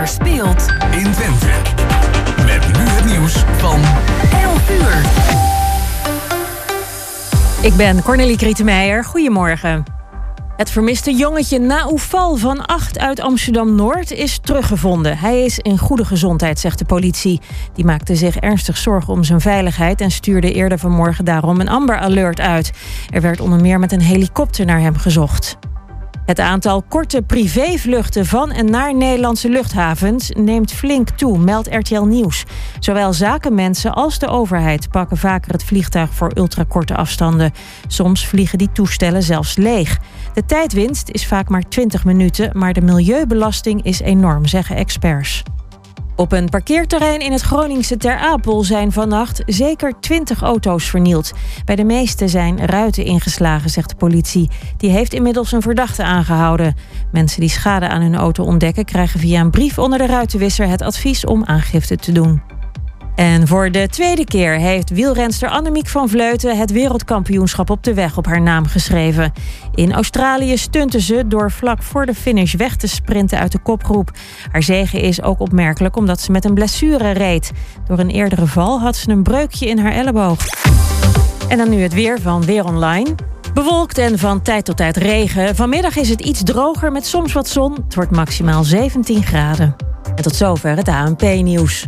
[0.00, 1.46] er speelt in Twente.
[2.44, 3.80] Met nu het nieuws van
[4.32, 5.02] 11 uur.
[7.62, 9.04] Ik ben Cornelie Krietenmeijer.
[9.04, 9.84] Goedemorgen.
[10.56, 15.18] Het vermiste jongetje Naoufal van 8 uit Amsterdam-Noord is teruggevonden.
[15.18, 17.40] Hij is in goede gezondheid, zegt de politie.
[17.74, 20.00] Die maakte zich ernstig zorgen om zijn veiligheid...
[20.00, 22.72] en stuurde eerder vanmorgen daarom een Amber Alert uit.
[23.10, 25.58] Er werd onder meer met een helikopter naar hem gezocht.
[26.30, 32.44] Het aantal korte privévluchten van en naar Nederlandse luchthavens neemt flink toe, meldt RTL Nieuws.
[32.78, 37.52] Zowel zakenmensen als de overheid pakken vaker het vliegtuig voor ultrakorte afstanden.
[37.86, 39.98] Soms vliegen die toestellen zelfs leeg.
[40.34, 45.42] De tijdwinst is vaak maar 20 minuten, maar de milieubelasting is enorm, zeggen experts.
[46.20, 51.32] Op een parkeerterrein in het Groningse Ter Apel zijn vannacht zeker 20 auto's vernield.
[51.64, 54.50] Bij de meeste zijn ruiten ingeslagen, zegt de politie.
[54.76, 56.76] Die heeft inmiddels een verdachte aangehouden.
[57.12, 60.82] Mensen die schade aan hun auto ontdekken krijgen via een brief onder de ruitenwisser het
[60.82, 62.59] advies om aangifte te doen.
[63.20, 68.16] En voor de tweede keer heeft wielrenster Annemiek van Vleuten het wereldkampioenschap op de weg
[68.16, 69.32] op haar naam geschreven.
[69.74, 74.10] In Australië stunte ze door vlak voor de finish weg te sprinten uit de kopgroep.
[74.52, 77.52] Haar zege is ook opmerkelijk omdat ze met een blessure reed.
[77.86, 80.38] Door een eerdere val had ze een breukje in haar elleboog.
[81.48, 83.14] En dan nu het weer van Weer Online.
[83.54, 85.56] Bewolkt en van tijd tot tijd regen.
[85.56, 87.72] Vanmiddag is het iets droger met soms wat zon.
[87.72, 89.76] Het wordt maximaal 17 graden.
[90.14, 91.86] En tot zover het ANP-nieuws.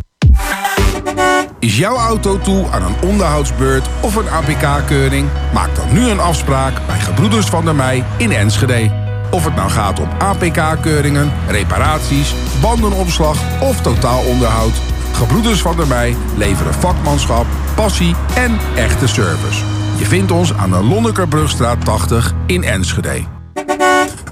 [1.63, 5.29] Is jouw auto toe aan een onderhoudsbeurt of een APK-keuring?
[5.53, 8.91] Maak dan nu een afspraak bij Gebroeders van der Mei in Enschede.
[9.31, 14.73] Of het nou gaat om APK-keuringen, reparaties, bandenopslag of totaalonderhoud.
[15.13, 19.65] Gebroeders van der Mei leveren vakmanschap, passie en echte service.
[19.99, 23.25] Je vindt ons aan de Lonnekerbrugstraat 80 in Enschede.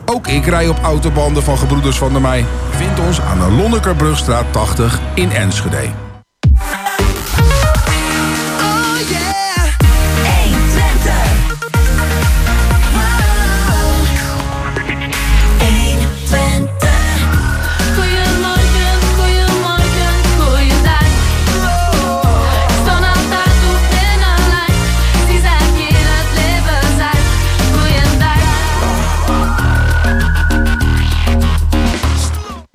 [0.05, 2.45] Ook ik rij op autobanden van Gebroeders van der Mei.
[2.71, 6.10] Je vindt ons aan de Lonnekerbrugstraat 80 in Enschede.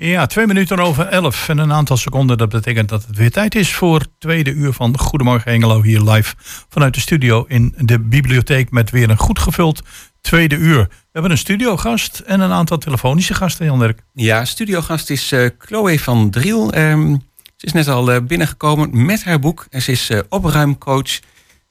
[0.05, 2.37] Ja, twee minuten over elf en een aantal seconden.
[2.37, 6.01] Dat betekent dat het weer tijd is voor het tweede uur van Goedemorgen Engelo hier
[6.01, 6.35] live
[6.69, 9.81] vanuit de studio in de bibliotheek met weer een goed gevuld
[10.21, 10.77] tweede uur.
[10.77, 14.01] We hebben een studiogast en een aantal telefonische gasten, Jan Dirk.
[14.13, 16.77] Ja, studiogast is uh, Chloe van Driel.
[16.77, 17.21] Um,
[17.55, 19.65] ze is net al uh, binnengekomen met haar boek.
[19.69, 21.19] En ze is uh, opruimcoach.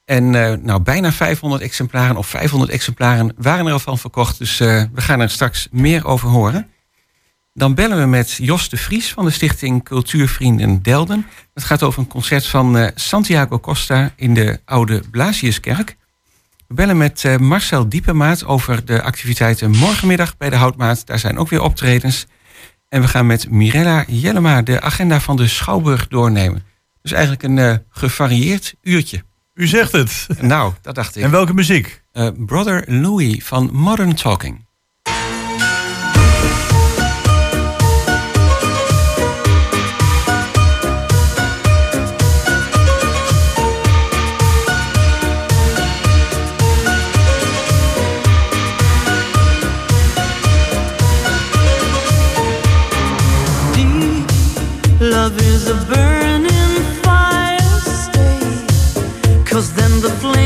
[0.05, 0.31] En
[0.65, 4.39] nou, bijna 500 exemplaren of 500 exemplaren waren er al van verkocht.
[4.39, 6.69] Dus we gaan er straks meer over horen.
[7.57, 11.27] Dan bellen we met Jos de Vries van de Stichting Cultuurvrienden Delden.
[11.53, 15.97] Het gaat over een concert van uh, Santiago Costa in de oude Blasiuskerk.
[16.69, 21.07] We bellen met uh, Marcel Diepemaat over de activiteiten morgenmiddag bij de Houtmaat.
[21.07, 22.27] Daar zijn ook weer optredens.
[22.89, 26.65] En we gaan met Mirella Jellema de agenda van de Schouwburg doornemen.
[27.03, 29.25] Dus eigenlijk een uh, gevarieerd uurtje.
[29.55, 30.27] U zegt het.
[30.41, 31.23] Nou, dat dacht ik.
[31.23, 32.03] En welke muziek?
[32.37, 34.64] Brother Louis van Modern Talking.
[55.11, 58.41] Love is a burning fire, stay.
[59.45, 60.44] Cause then the flames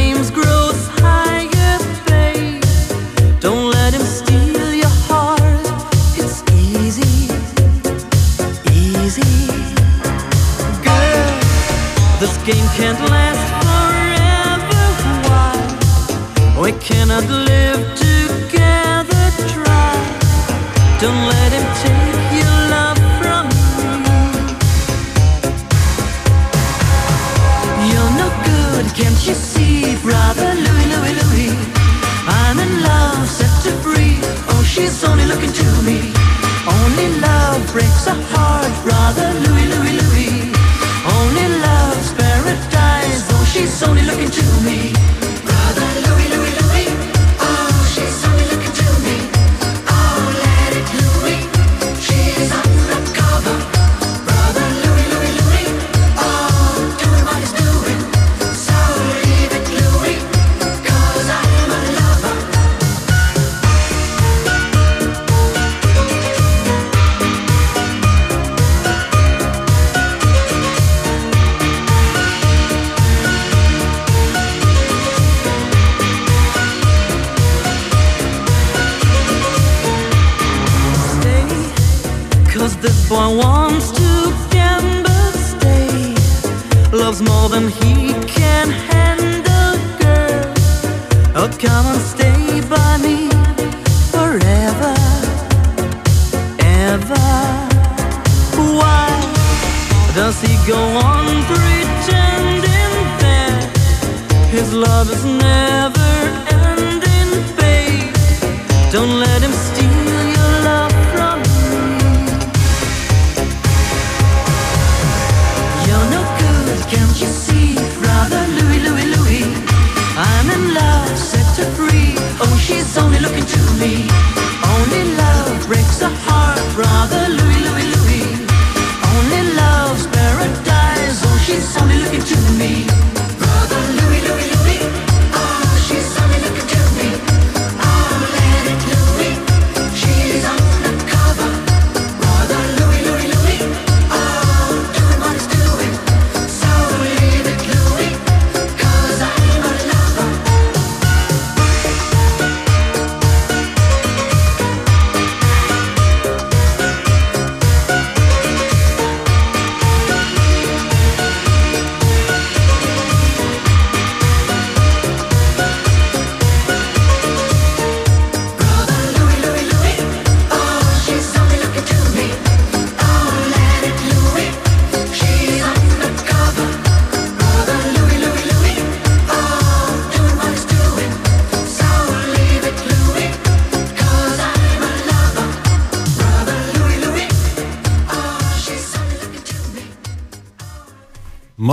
[122.69, 124.18] she's only looking to me.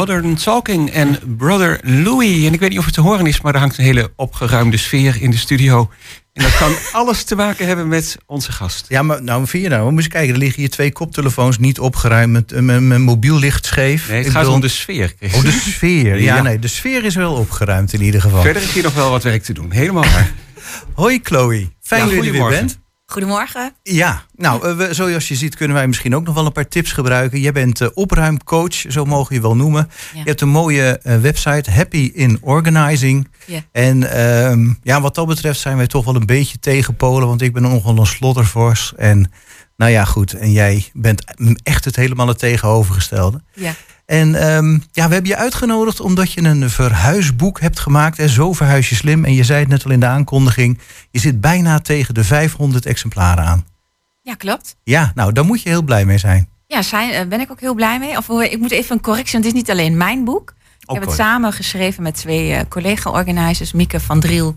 [0.06, 2.46] Modern Talking en Brother Louis.
[2.46, 4.78] En ik weet niet of het te horen is, maar er hangt een hele opgeruimde
[4.78, 5.90] sfeer in de studio.
[6.34, 8.86] En dat kan alles te maken hebben met onze gast.
[8.90, 9.86] Ja, maar nou, wat vind je nou?
[9.86, 12.32] We moeten kijken, er liggen hier twee koptelefoons niet opgeruimd.
[12.32, 14.08] Met, eh, mijn, mijn mobiel ligt scheef.
[14.08, 15.14] Nee, het Ik gaat bedoel- om de sfeer.
[15.20, 15.34] Chris.
[15.34, 16.20] Oh, de sfeer.
[16.22, 16.42] Ja, Ja.
[16.42, 18.42] nee, de sfeer is wel opgeruimd in ieder geval.
[18.42, 19.72] Verder is hier nog wel wat werk te doen.
[19.72, 20.32] Helemaal waar.
[20.94, 22.80] Hoi Chloe, fijn Ja, dat je er weer bent.
[23.16, 23.74] Goedemorgen.
[23.84, 26.68] Ja, nou, eh, we- zoals je ziet kunnen wij misschien ook nog wel een paar
[26.68, 27.40] tips gebruiken.
[27.40, 29.90] Jij bent eh, opruimcoach, zo mogen je wel noemen.
[30.14, 30.20] Ja.
[30.20, 33.28] Je hebt een mooie eh, website, Happy in Organizing.
[33.46, 33.60] Ja.
[33.72, 37.42] En ehm, ja, wat dat betreft zijn wij toch wel een beetje tegen Polen, want
[37.42, 38.94] ik ben nogal een sloddervors.
[38.98, 39.32] En
[39.78, 41.24] nou ja, goed, en jij bent
[41.64, 43.42] echt het helemaal het tegenovergestelde.
[43.54, 43.74] Ja.
[44.06, 48.20] En ehm, ja, we hebben je uitgenodigd omdat je een verhuisboek hebt gemaakt.
[48.20, 49.26] En zo verhuis je slim.
[49.26, 50.80] En je zei het net al in de aankondiging.
[51.12, 53.66] Je zit bijna tegen de 500 exemplaren aan.
[54.22, 54.76] Ja, klopt.
[54.84, 56.50] Ja, nou, daar moet je heel blij mee zijn.
[56.68, 58.18] Ja, zijn, eh, ben ik ook heel blij mee.
[58.18, 60.54] Of eh, ik moet even een correctie, want het is niet alleen mijn boek.
[60.80, 63.74] Ik heb het samen geschreven met twee eh, collega-organizers.
[63.74, 64.56] Mieke van Driel,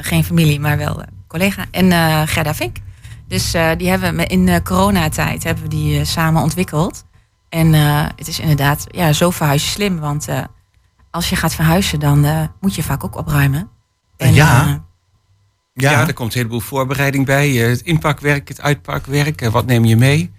[0.00, 1.64] geen familie, maar wel collega.
[1.70, 1.92] En
[2.28, 2.76] Gerda Vink.
[3.28, 7.04] Dus die hebben we in coronatijd hebben we die samen ontwikkeld.
[7.50, 9.98] En eh, het is inderdaad, ja, zo verhuis je slim.
[9.98, 10.44] Want eh,
[11.10, 13.70] als je gaat verhuizen, dan eh, moet je vaak ook opruimen.
[14.16, 14.88] En, Ja.
[15.72, 17.50] Ja, er komt een heleboel voorbereiding bij.
[17.50, 19.50] Het inpakwerk, het uitpakwerk.
[19.50, 20.32] Wat neem je mee?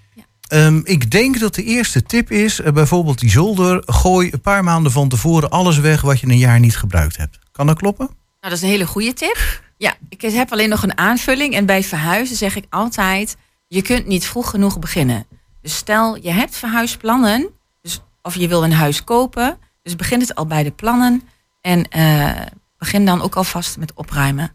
[0.47, 3.83] Ehm, ik denk dat de eerste tip is, bijvoorbeeld die zolder.
[3.86, 7.39] Gooi een paar maanden van tevoren alles weg wat je een jaar niet gebruikt hebt.
[7.51, 8.05] Kan dat kloppen?
[8.05, 9.62] Nou, dat is een hele goede tip.
[9.77, 11.53] Ja, ik heb alleen nog een aanvulling.
[11.53, 15.25] En bij verhuizen zeg ik altijd: je kunt niet vroeg genoeg beginnen.
[15.62, 17.50] Dus stel je hebt verhuisplannen,
[17.82, 21.24] dus of je wil een huis kopen, dus begin het al bij de plannen
[21.62, 22.46] en eh,
[22.77, 24.53] begin dan ook alvast met opruimen.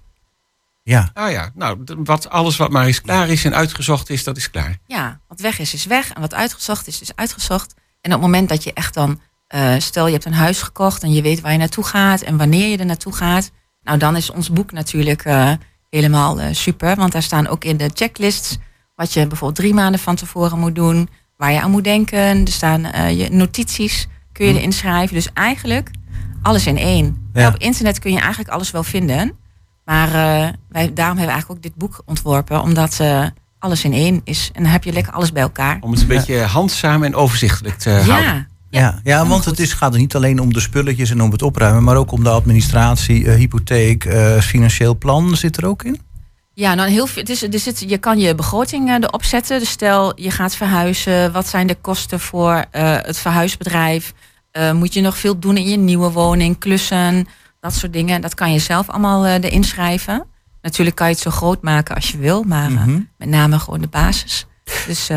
[0.83, 1.11] Ja.
[1.13, 4.51] Ah ja, nou, wat, alles wat maar is klaar is en uitgezocht is, dat is
[4.51, 4.79] klaar.
[4.87, 6.13] Ja, wat weg is, is weg.
[6.13, 7.75] En wat uitgezocht is, is uitgezocht.
[8.01, 11.03] En op het moment dat je echt dan, eh, stel je hebt een huis gekocht
[11.03, 13.51] en je weet waar je naartoe gaat en wanneer je er naartoe gaat.
[13.83, 15.53] Nou, dan is ons boek natuurlijk eh,
[15.91, 16.97] helemaal eh, super.
[16.97, 18.57] Want daar staan ook in de checklists
[18.97, 21.09] wat je bijvoorbeeld drie maanden van tevoren moet doen.
[21.37, 22.19] Waar je aan moet denken.
[22.19, 25.15] Er staan eh, je notities, kun je erin schrijven.
[25.15, 25.91] Dus eigenlijk
[26.43, 27.29] alles in één.
[27.33, 27.49] Ja.
[27.49, 29.33] Op internet kun je eigenlijk alles wel vinden.
[29.85, 32.61] Maar eh, wij, daarom hebben we eigenlijk ook dit boek ontworpen.
[32.62, 33.25] Omdat eh,
[33.59, 34.50] alles in één is.
[34.53, 35.79] En dan heb je lekker alles bij elkaar.
[35.81, 38.17] Om het een beetje handzaam en overzichtelijk te houden.
[38.17, 41.31] Ja, Ja, ja, want het is, gaat er niet alleen om de spulletjes en om
[41.31, 45.83] het opruimen, maar ook om de administratie, eh, hypotheek, eh, financieel plan zit er ook
[45.83, 46.00] in.
[46.59, 47.23] Ja, nou heel veel.
[47.23, 49.59] Het is, er zit, je kan je begroting eh, erop zetten.
[49.59, 51.33] Dus stel je gaat verhuizen.
[51.33, 54.13] Wat zijn de kosten voor eh, het verhuisbedrijf?
[54.51, 57.27] Eh, moet je nog veel doen in je nieuwe woning, klussen,
[57.61, 58.21] dat soort dingen.
[58.21, 60.27] Dat kan je zelf allemaal eh, erin schrijven.
[60.63, 63.01] Natuurlijk kan je het zo groot maken als je wil, maar Mhm.
[63.19, 64.47] met name gewoon de basis.
[64.87, 65.09] Dus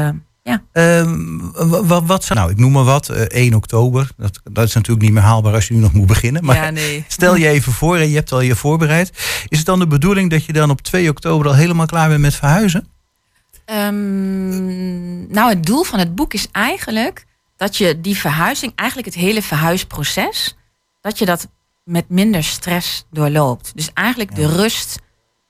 [0.50, 0.64] ja.
[0.72, 1.38] Ehm,
[1.70, 4.10] wa- wa- wat zou, nou, ik noem maar wat, eh, 1 oktober.
[4.18, 6.46] Dat, dat is natuurlijk niet meer haalbaar als je nu nog moet beginnen.
[6.46, 7.04] Maar ja, nee.
[7.08, 9.12] stel je even voor en je hebt al je voorbereid.
[9.48, 12.22] Is het dan de bedoeling dat je dan op 2 oktober al helemaal klaar bent
[12.22, 12.88] met verhuizen?
[13.66, 17.26] Ehm, nou, het doel van het boek is eigenlijk
[17.58, 20.56] dat je die verhuizing, eigenlijk het hele verhuisproces,
[21.02, 21.48] dat je dat
[21.84, 23.72] met minder stress doorloopt.
[23.76, 25.00] Dus eigenlijk de rust,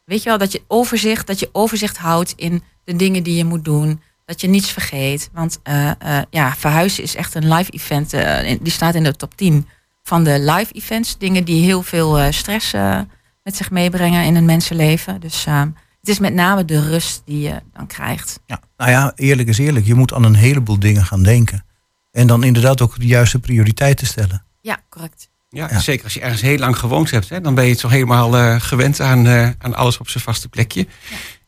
[0.06, 3.46] weet je wel, dat je overzicht, dat je overzicht houdt in de dingen die je
[3.46, 5.30] moet doen, dat je niets vergeet.
[5.34, 9.04] Want eh, eh, ja, verhuizen is echt een live event, eh, in- die staat in
[9.04, 9.68] de top 10
[10.04, 13.00] van de live events, dingen die heel veel eh, stress eh,
[13.44, 15.20] met zich meebrengen in een mensenleven.
[15.20, 15.70] Dus ehm,
[16.00, 18.40] het is met name de rust die je dan krijgt.
[18.46, 18.60] Ja.
[18.78, 19.86] Nou ja, eerlijk is eerlijk.
[19.86, 21.66] Je moet aan een heleboel dingen gaan denken.
[22.12, 24.44] En dan inderdaad ook de juiste prioriteiten stellen.
[24.62, 25.30] Ja, correct.
[25.50, 25.80] Ja, Ja.
[25.80, 28.56] zeker als je ergens heel lang gewoond hebt, hè, dan ben je toch helemaal eh,
[28.62, 30.88] gewend aan, eh, aan alles op zijn vaste plekje.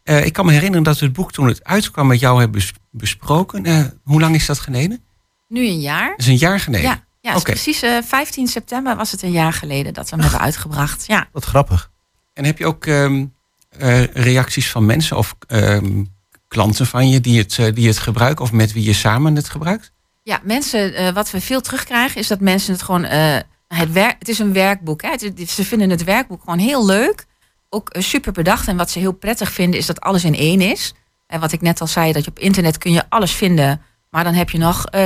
[0.04, 2.60] Eh, ik kan me herinneren dat we het boek toen het uitkwam met jou hebben
[2.60, 3.66] bes- besproken.
[3.66, 5.04] Eh, hoe lang is dat geleden?
[5.48, 6.10] Nu een jaar.
[6.10, 6.90] Dat is een jaar geleden.
[6.90, 7.52] Ja, ja het is Oké.
[7.52, 11.04] precies eh, 15 september was het een jaar geleden dat we hem hebben uitgebracht.
[11.08, 11.28] Ja.
[11.32, 11.92] Wat grappig.
[12.34, 13.26] En heb je ook ehm,
[13.70, 16.04] eh, reacties van mensen of ehm,
[16.48, 19.50] klanten van je die het, eh, die het gebruiken of met wie je samen het
[19.50, 19.92] gebruikt?
[20.24, 23.04] Ja, mensen, eh, wat we veel terugkrijgen is dat mensen het gewoon.
[23.04, 25.02] eh, het, werk, het is een werkboek.
[25.02, 25.10] Hè?
[25.10, 27.26] Het ze vinden het werkboek gewoon heel leuk.
[27.74, 28.68] Ook eh, super bedacht.
[28.68, 30.94] En wat ze heel prettig vinden is dat alles in één is.
[31.28, 33.82] En wat ik net al zei, dat je op internet kun je alles vinden.
[34.10, 35.06] Maar dan heb je nog eh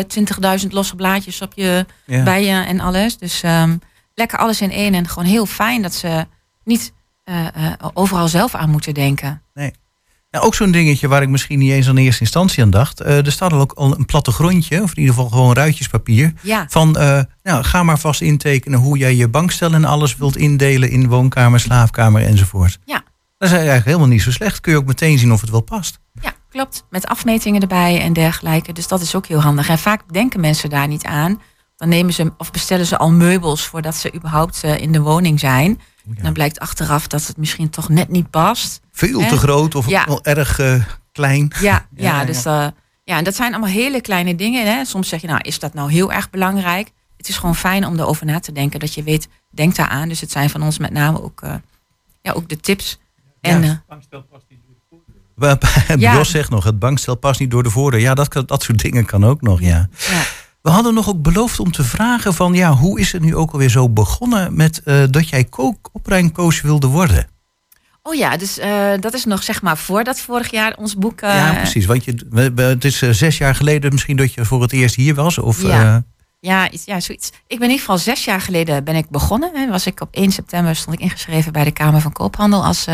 [0.61, 2.23] 20.000 losse blaadjes op je, Ja.
[2.23, 3.17] bij je en alles.
[3.17, 3.77] Dus ehm,
[4.13, 4.93] lekker alles in één.
[4.93, 6.25] En gewoon heel fijn dat ze
[6.63, 6.93] niet
[7.23, 7.47] eh,
[7.93, 9.41] overal zelf aan moeten denken.
[10.35, 13.01] Nou, ook zo'n dingetje waar ik misschien niet eens aan eerste instantie aan dacht.
[13.01, 16.33] Eh, er staat al ook al een plattegrondje, of in ieder geval gewoon ruitjespapier.
[16.41, 20.37] Ja, Van, eh, nou, ga maar vast intekenen hoe jij je bankstel en alles wilt
[20.37, 22.79] indelen in woonkamer, slaapkamer enzovoort.
[22.85, 23.03] Ja.
[23.37, 24.61] Dat is eigenlijk helemaal niet zo slecht.
[24.61, 25.99] Kun je ook meteen zien of het wel past.
[26.21, 26.85] Ja, klopt.
[26.89, 28.73] Met afmetingen erbij en dergelijke.
[28.73, 29.69] Dus dat is ook heel handig.
[29.69, 31.41] En vaak denken mensen daar niet aan.
[31.75, 35.39] Dan nemen ze of bestellen ze al meubels voordat ze überhaupt eh, in de woning
[35.39, 35.79] zijn.
[36.15, 38.83] En dan blijkt achteraf dat het misschien toch net niet past.
[38.95, 39.29] Veel Hè?
[39.29, 40.05] te groot of Ja.
[40.05, 41.51] wel erg eh, klein.
[41.59, 41.61] Ja,
[41.95, 42.25] ja, Ja, ja.
[42.25, 42.67] dus eh,
[43.03, 44.65] ja, en dat zijn allemaal hele kleine dingen.
[44.75, 44.85] Hè.
[44.85, 46.91] Soms zeg je, nou, is dat nou heel erg belangrijk?
[47.17, 48.79] Het is gewoon fijn om erover na te denken.
[48.79, 50.07] Dat je weet, denk daar aan.
[50.09, 51.53] Dus het zijn van ons met name ook, eh,
[52.21, 52.99] ja, ook de tips.
[53.41, 53.83] En Ja.
[55.35, 55.57] Wa-
[55.97, 56.13] Ja.
[56.15, 57.99] Jos zegt nog, het bankstel past niet door de voordeur.
[58.01, 59.87] Ja, dat, kan- dat soort dingen kan ook nog, ja.
[60.09, 60.21] ja.
[60.61, 63.51] We hadden nog ook beloofd om te vragen van, ja, hoe is het nu ook
[63.51, 67.27] alweer zo begonnen met eh, dat jij kook, opruimcoach wilde worden?
[68.07, 71.21] Oh ja, dus eh, dat is nog zeg maar voordat vorig jaar ons boek...
[71.21, 71.85] eh, ja, precies.
[71.85, 72.15] Want je,
[72.55, 75.37] het is eh, zes jaar geleden misschien dat je voor het eerst hier was.
[75.37, 76.03] Of, Ja.
[76.39, 77.27] Ja, iets, ja, zoiets.
[77.27, 79.51] Ik ben in ieder geval zes jaar geleden ben ik begonnen.
[79.53, 79.69] Hè.
[79.69, 82.85] Was ik op 1 september stond ik ingeschreven bij de Kamer van Koophandel als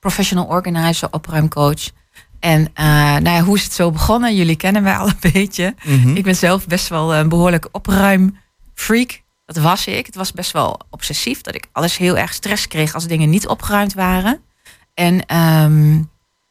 [0.00, 1.90] professional organizer, opruimcoach.
[2.40, 2.70] En
[3.22, 4.36] nou ja, hoe is het zo begonnen?
[4.36, 5.74] Jullie kennen mij al een beetje.
[5.84, 6.16] mhm.
[6.16, 9.22] Ik ben zelf best wel een behoorlijk opruimfreak.
[9.46, 10.06] Dat was ik.
[10.06, 13.46] Het was best wel obsessief dat ik alles heel erg stress kreeg als dingen niet
[13.46, 14.40] opgeruimd waren.
[14.94, 15.92] En ehm,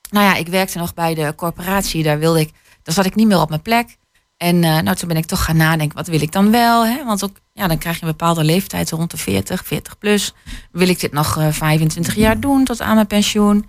[0.10, 2.03] nou ja, ik werkte nog bij de corporatie.
[2.03, 2.51] Daar wilde ik,
[2.84, 3.98] daar zat ik niet meer op mijn plek.
[4.38, 6.86] En eh, nou, toen ben ik toch gaan nadenken, wat wil ik dan wel?
[6.86, 7.05] Hè?
[7.05, 10.34] Want ook, ja, dan krijg je een bepaalde leeftijd, rond de 40, 40 plus.
[10.72, 13.65] Wil ik dit nog eh, 25 jaar doen tot aan mijn pensioen?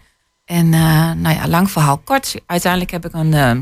[0.51, 2.35] En eh, nou ja, lang verhaal kort.
[2.47, 3.61] Uiteindelijk heb ik een, eh,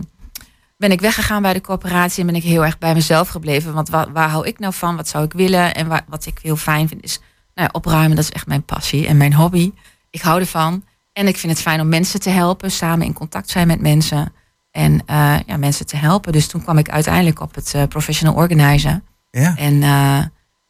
[0.76, 3.74] ben ik weggegaan bij de corporatie en ben ik heel erg bij mezelf gebleven.
[3.74, 4.96] Want waar, waar hou ik nou van?
[4.96, 5.74] Wat zou ik willen?
[5.74, 7.18] En wat ik heel fijn vind is
[7.54, 8.16] nou ja, opruimen.
[8.16, 9.72] Dat is echt mijn passie en mijn hobby.
[10.10, 10.84] Ik hou ervan.
[11.18, 14.32] En ik vind het fijn om mensen te helpen, samen in contact zijn met mensen.
[14.70, 16.32] En eh, ja, mensen te helpen.
[16.32, 19.02] Dus toen kwam ik uiteindelijk op het eh, professional organizer.
[19.30, 19.56] ja.
[19.56, 20.22] En eh,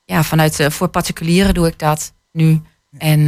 [0.05, 2.61] ja, vanuit voor particulieren doe ik dat nu.
[2.99, 3.25] En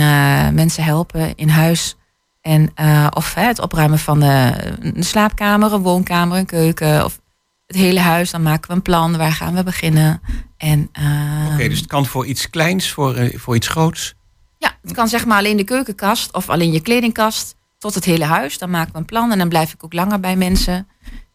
[0.54, 1.96] mensen helpen in huis.
[2.40, 2.72] En
[3.14, 7.04] of het opruimen van de, een slaapkamer, een woonkamer, een keuken.
[7.04, 7.20] Of
[7.66, 8.30] het hele huis.
[8.30, 9.16] Dan maken we een plan.
[9.16, 10.20] Waar gaan we beginnen?
[10.56, 14.14] En, eh, Oké, dus het kan voor iets kleins, voor, voor iets groots.
[14.60, 18.24] Ja, het kan zeg maar alleen de keukenkast of alleen je kledingkast tot het hele
[18.24, 18.58] huis.
[18.58, 20.88] Dan maken we een plan en dan blijf ik ook langer bij mensen.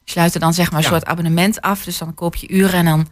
[0.03, 0.91] Ik sluit er dan zeg maar een Ja.
[0.91, 1.83] soort abonnement af.
[1.83, 3.07] Dus dan koop je uren en dan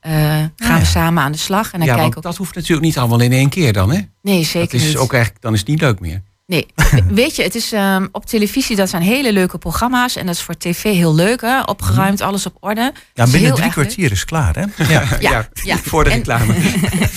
[0.00, 0.12] eh,
[0.56, 0.78] gaan ja.
[0.78, 1.72] we samen aan de slag.
[1.72, 2.22] En dan ja, kijk ook.
[2.22, 4.00] dat hoeft natuurlijk niet allemaal in één keer dan, hè?
[4.22, 4.96] Nee, zeker dat is niet.
[4.96, 6.22] ook eigenlijk, dan is het niet leuk meer.
[6.46, 6.66] Nee,
[7.08, 10.16] weet je, het is ehm, op televisie, dat zijn hele leuke programma's.
[10.16, 11.60] En dat is voor tv heel leuk, hè?
[11.60, 12.92] Opgeruimd, alles op orde.
[13.14, 14.84] ja, binnen drie kwartier is klaar, hè?
[14.88, 15.02] Ja.
[15.20, 15.76] Ja, ja.
[15.92, 16.54] voor de En- reclame.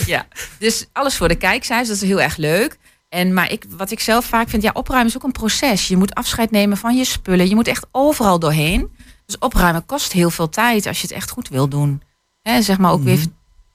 [0.05, 0.25] ja,
[0.59, 2.77] dus alles voor de kijkcijfers, dat is heel erg leuk.
[3.09, 5.87] En, maar ik, wat ik zelf vaak vind, ja, opruimen is ook een proces.
[5.87, 7.49] Je moet afscheid nemen van je spullen.
[7.49, 8.89] Je moet echt overal doorheen.
[9.25, 12.01] Dus opruimen kost heel veel tijd als je het echt goed wil doen.
[12.41, 13.19] Hè, zeg maar ook weer,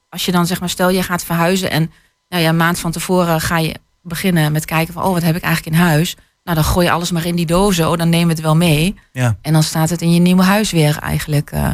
[0.08, 1.90] als je dan zeg maar, stel je gaat verhuizen en
[2.28, 5.36] nou ja, een maand van tevoren ga je beginnen met kijken van, oh, wat heb
[5.36, 6.16] ik eigenlijk in huis?
[6.44, 8.94] Nou, dan gooi je alles maar in die dozo, dan neem het wel mee.
[9.12, 9.36] Ja.
[9.42, 11.70] En dan staat het in je nieuwe huis weer eigenlijk eh,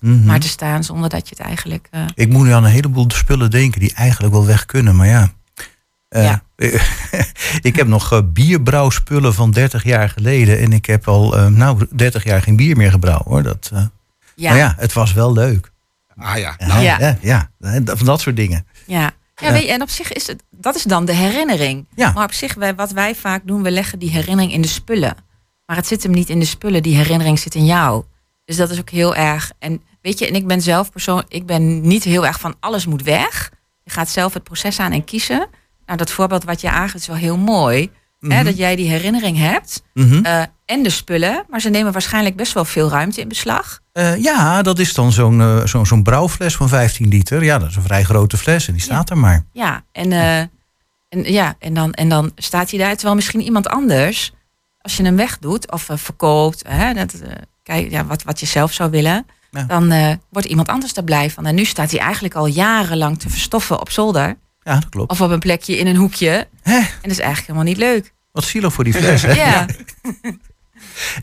[0.00, 0.24] Mhm.
[0.24, 1.88] maar te staan zonder dat je het eigenlijk...
[1.90, 5.06] eh, Ik moet nu aan een heleboel spullen denken die eigenlijk wel weg kunnen, maar
[5.06, 5.32] ja.
[6.08, 6.42] Eh, Ja.
[7.60, 10.58] ik heb nog eh, bierbrouwspullen van 30 jaar geleden.
[10.58, 13.42] En ik heb al, eh, nou, 30 jaar geen bier meer gebrouwen hoor.
[13.42, 13.82] Dat, eh,
[14.34, 15.70] Ja, Maar ja, het was wel leuk.
[16.16, 17.16] Ah ja, Ja, nou, Ja.
[17.20, 17.50] ja.
[17.60, 18.66] ja, van dat soort dingen.
[18.86, 19.10] ja.
[19.42, 19.52] Ja, Ja.
[19.52, 21.86] Weet je, en op zich is het, dat is dan de herinnering.
[21.94, 22.12] Ja.
[22.12, 25.16] Maar op zich, wij, wat wij vaak doen, we leggen die herinnering in de spullen.
[25.66, 28.04] Maar het zit hem niet in de spullen, die herinnering zit in jou.
[28.44, 29.52] Dus dat is ook heel erg.
[29.58, 32.86] En weet je, en ik ben zelf persoon, ik ben niet heel erg van alles
[32.86, 33.50] moet weg.
[33.84, 35.46] Je gaat zelf het proces aan en kiezen.
[35.86, 37.90] Nou, dat voorbeeld wat je aangeeft is wel heel mooi.
[38.20, 38.44] Hè, Mhm.
[38.44, 39.82] dat jij die herinnering hebt.
[39.94, 41.44] Eh, en de spullen.
[41.48, 43.80] Maar ze nemen waarschijnlijk best wel veel ruimte in beslag.
[43.92, 47.44] Eh, ja, dat is dan zo'n eh, zo'n zo'n brouwfles van 15 liter.
[47.44, 49.44] Ja, dat is een vrij grote fles en die staat er maar.
[49.52, 52.94] Ja, en, eh, en, ja, en, dan, en dan staat hij daar.
[52.94, 54.32] Terwijl misschien iemand anders,
[54.80, 57.14] als je hem wegdoet of verkoopt, hè, dat,
[57.62, 59.62] kijk, ja, wat, wat je zelf zou willen, Ja.
[59.64, 61.46] dan wordt iemand anders daar blij van.
[61.46, 64.36] En nu staat hij eigenlijk al jarenlang te verstoffen op zolder.
[64.62, 65.10] Ja, dat klopt.
[65.10, 66.48] Of op een plekje in een hoekje.
[66.62, 68.12] Hè, En dat is eigenlijk helemaal niet leuk.
[68.32, 69.22] wat zielig voor die fles.
[69.22, 69.32] Hè?
[69.32, 69.66] Ja,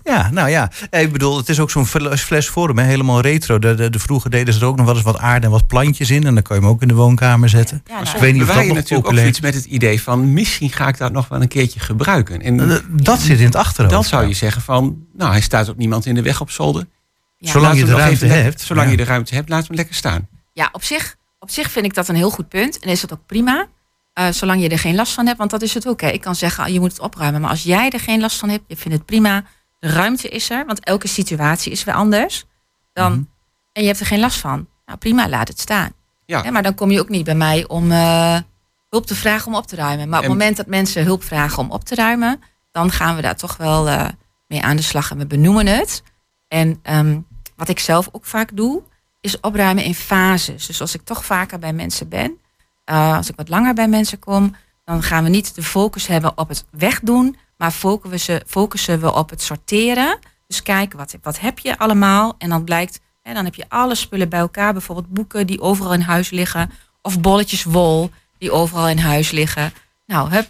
[0.03, 0.71] Ja, nou ja.
[0.91, 3.59] Ja, Ik bedoel, het is ook zo'n fles- flesvorm, hè, helemaal retro.
[3.59, 5.67] De, de, de vroeger deden ze er ook nog wel eens wat aarde en wat
[5.67, 6.25] plantjes in.
[6.25, 7.81] En dan kan je hem ook in de woonkamer zetten.
[7.87, 10.01] ja, ik nou, weet niet of dat je nog natuurlijk ook iets met het idee
[10.01, 12.41] van misschien ga ik dat nog wel een keertje gebruiken.
[12.41, 13.93] En Eh, Dat zit in het achterhoofd.
[13.93, 16.85] dan zou je zeggen van, nou hij staat ook niemand in de weg op zolder.
[17.37, 17.51] ja.
[17.51, 18.91] Zolang je de ruimte hebt, Zolang ja.
[18.91, 20.27] je de ruimte hebt, laat hem lekker staan.
[20.53, 22.79] Ja, op zich, op zich vind ik dat een heel goed punt.
[22.79, 23.67] En is dat ook prima.
[24.13, 25.37] Eh, zolang je er geen last van hebt.
[25.37, 26.01] Want dat is het ook.
[26.01, 26.07] Hè.
[26.09, 27.41] Ik kan zeggen, ah, je moet het opruimen.
[27.41, 29.43] Maar als jij er geen last van hebt, je vindt het prima.
[29.79, 30.65] De ruimte is er.
[30.65, 32.45] Want elke situatie is weer anders.
[32.93, 33.21] Dan, Mhm.
[33.71, 34.67] En je hebt er geen last van.
[34.85, 35.91] Nou prima, laat het staan.
[36.25, 36.51] Ja.
[36.51, 38.37] Maar dan kom je ook niet bij mij om eh,
[38.89, 40.09] hulp te vragen om op te ruimen.
[40.09, 42.41] Maar op En- het moment dat mensen hulp vragen om op te ruimen.
[42.71, 44.07] Dan gaan we daar toch wel eh,
[44.47, 45.11] mee aan de slag.
[45.11, 46.03] En we benoemen het.
[46.47, 47.19] En ehm,
[47.55, 48.81] wat ik zelf ook vaak doe,
[49.21, 50.65] is opruimen in fases.
[50.65, 52.37] Dus als ik toch vaker bij mensen ben,
[52.83, 56.37] eh, als ik wat langer bij mensen kom, dan gaan we niet de focus hebben
[56.37, 60.19] op het wegdoen, maar focussen, focussen we op het sorteren.
[60.47, 62.35] Dus kijken, wat, wat heb je allemaal?
[62.37, 65.93] En dan blijkt, hè, dan heb je alle spullen bij elkaar, bijvoorbeeld boeken die overal
[65.93, 69.73] in huis liggen, of bolletjes wol die overal in huis liggen.
[70.05, 70.49] Nou, hup,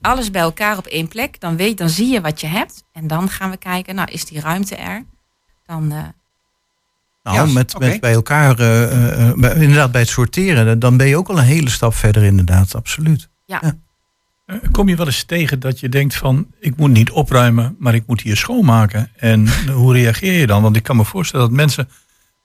[0.00, 2.84] alles bij elkaar op één plek, dan, weet, dan zie je wat je hebt.
[2.92, 5.04] En dan gaan we kijken, nou, is die ruimte er?
[5.66, 5.98] Dan, eh,
[7.22, 11.06] Nou, Ja, met, met bij elkaar, eh, eh, bij- inderdaad bij het sorteren, dan ben
[11.06, 13.28] je ook al een hele stap verder inderdaad, absoluut.
[13.60, 13.68] Eh,
[14.70, 18.06] Kom je wel eens tegen dat je denkt van ik moet niet opruimen, maar ik
[18.06, 19.10] moet hier schoonmaken?
[19.16, 20.62] En hoe reageer je dan?
[20.62, 21.88] Want ik kan me voorstellen dat mensen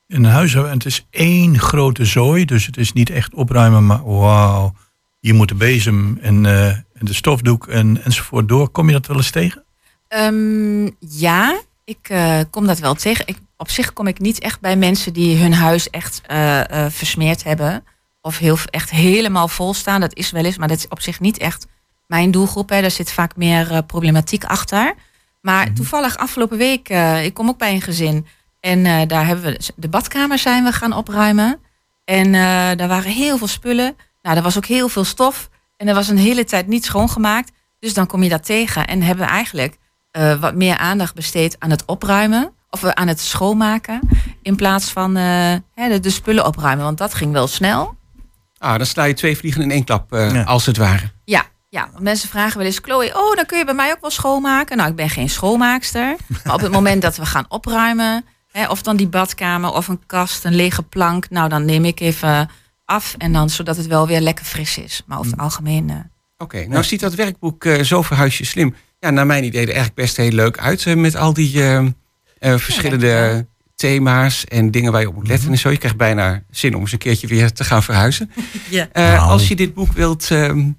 [0.07, 2.45] in een huis hebben en het is één grote zooi.
[2.45, 4.73] Dus het is niet echt opruimen, maar wauw,
[5.19, 8.69] hier moet de bezem en, eh, en de stofdoek en, enzovoort door.
[8.69, 9.63] Kom je dat wel eens tegen?
[10.07, 13.27] Ehm, ja, ik eh, kom dat wel tegen.
[13.27, 16.91] Ik, op zich kom ik niet echt bij mensen die hun huis echt eh, eh,
[16.91, 17.83] versmeerd hebben.
[18.21, 20.01] Of heel, echt helemaal vol staan.
[20.01, 21.67] Dat is wel eens, maar dat is op zich niet echt
[22.13, 22.69] mijn doelgroep.
[22.69, 22.81] Hè.
[22.81, 24.93] Daar zit vaak meer eh, problematiek achter.
[25.41, 28.25] Maar toevallig afgelopen week, eh, ik kom ook bij een gezin.
[28.59, 31.59] En eh, daar hebben we de badkamer zijn we gaan opruimen.
[32.05, 32.41] En eh,
[32.77, 33.95] daar waren heel veel spullen.
[34.21, 35.49] Nou, er was ook heel veel stof.
[35.77, 37.51] En er was een hele tijd niet schoongemaakt.
[37.79, 38.87] Dus dan kom je dat tegen.
[38.87, 39.77] En hebben we eigenlijk
[40.11, 42.51] eh, wat meer aandacht besteed aan het opruimen.
[42.69, 43.99] Of aan het schoonmaken.
[44.41, 45.23] In plaats van eh,
[45.75, 46.85] hè, de, de spullen opruimen.
[46.85, 47.95] Want dat ging wel snel.
[48.57, 50.43] Ah, dan sla je twee vliegen in één klap, eh, Ja.
[50.43, 51.11] als het ware.
[51.73, 54.77] Ja, mensen vragen wel eens, Chloe, oh, dan kun je bij mij ook wel schoonmaken.
[54.77, 56.15] Nou, ik ben geen schoonmaakster.
[56.43, 60.05] Maar op het moment dat we gaan opruimen, hè, of dan die badkamer of een
[60.05, 62.49] kast, een lege plank, nou, dan neem ik even
[62.85, 63.15] af.
[63.17, 65.01] En dan zodat het wel weer lekker fris is.
[65.05, 65.89] Maar over het algemeen.
[65.89, 65.95] eh,
[66.37, 68.75] Oké, nou ziet dat werkboek eh, Zo verhuis je slim.
[68.99, 70.85] Ja, naar mijn idee er eigenlijk best heel leuk uit.
[70.85, 71.61] eh, met al die
[72.39, 75.51] verschillende thema's en dingen waar je op moet letten.
[75.51, 78.31] En zo, je krijgt bijna zin om eens een keertje weer te gaan verhuizen.
[78.69, 78.87] Ja.
[78.91, 79.29] Eh, Nou.
[79.29, 80.69] Als je dit boek wilt ehm,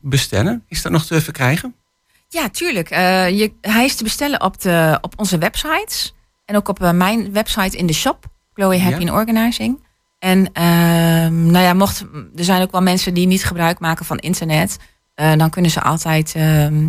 [0.00, 1.74] bestellen, is dat nog te verkrijgen?
[2.28, 2.90] Ja, tuurlijk.
[2.90, 6.14] Eh, je, hij is te bestellen op, de, op onze websites.
[6.44, 8.26] En ook op eh, mijn website in de shop.
[8.54, 9.00] Chloe Happy Ja.
[9.00, 9.86] in Organizing.
[10.18, 12.04] En ehm, nou ja, mocht,
[12.36, 14.76] er zijn ook wel mensen die niet gebruik maken van internet.
[15.14, 16.88] Eh, dan kunnen ze altijd ehm,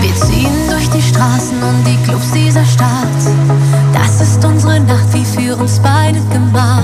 [0.01, 3.23] Wir ziehen durch die Straßen und die Clubs dieser Stadt.
[3.93, 6.78] Das ist unsere Nacht, wie für uns beide gemacht.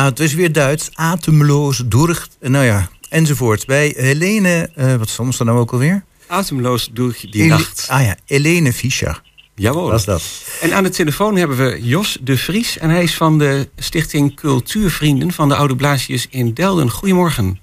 [0.00, 0.90] Ja, het is weer Duits.
[0.94, 3.66] Atemloos, door, nou ja, enzovoort.
[3.66, 6.04] Bij Helene, eh, wat stond er nou ook alweer?
[6.26, 7.86] Atemloos door die Ele- nacht.
[7.90, 9.22] Ah ja, Helene Fischer.
[9.54, 9.86] Jawel.
[9.88, 10.22] Dat is dat.
[10.60, 12.78] En aan de telefoon hebben we Jos de Vries.
[12.78, 16.90] En hij is van de Stichting Cultuurvrienden van de Oude Blaasjes in Delden.
[16.90, 17.60] Goedemorgen.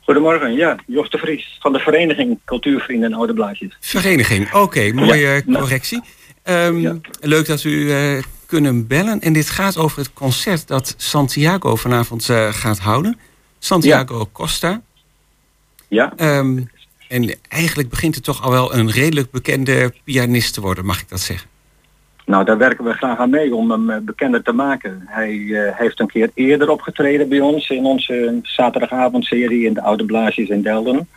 [0.00, 3.76] Goedemorgen, ja, Jos de Vries van de Vereniging Cultuurvrienden Oude Blaasjes.
[3.80, 5.58] Vereniging, oké, mooie Ja.
[5.58, 6.00] correctie.
[6.42, 6.96] Ehm, Ja.
[7.20, 8.18] Leuk dat u eh,
[8.50, 9.20] kunnen bellen.
[9.20, 13.18] En dit gaat over het concert dat Santiago vanavond eh, gaat houden.
[13.58, 14.80] Santiago Costa.
[15.88, 16.62] Ja, Ehm,
[17.08, 21.08] en eigenlijk begint het toch al wel een redelijk bekende pianist te worden, mag ik
[21.08, 21.48] dat zeggen?
[22.30, 25.02] nou daar werken we graag aan mee om hem eh, bekender te maken.
[25.06, 30.04] Hij eh, heeft een keer eerder opgetreden bij ons in onze zaterdagavondserie in de Oude
[30.04, 31.08] Blaasjes in Delden.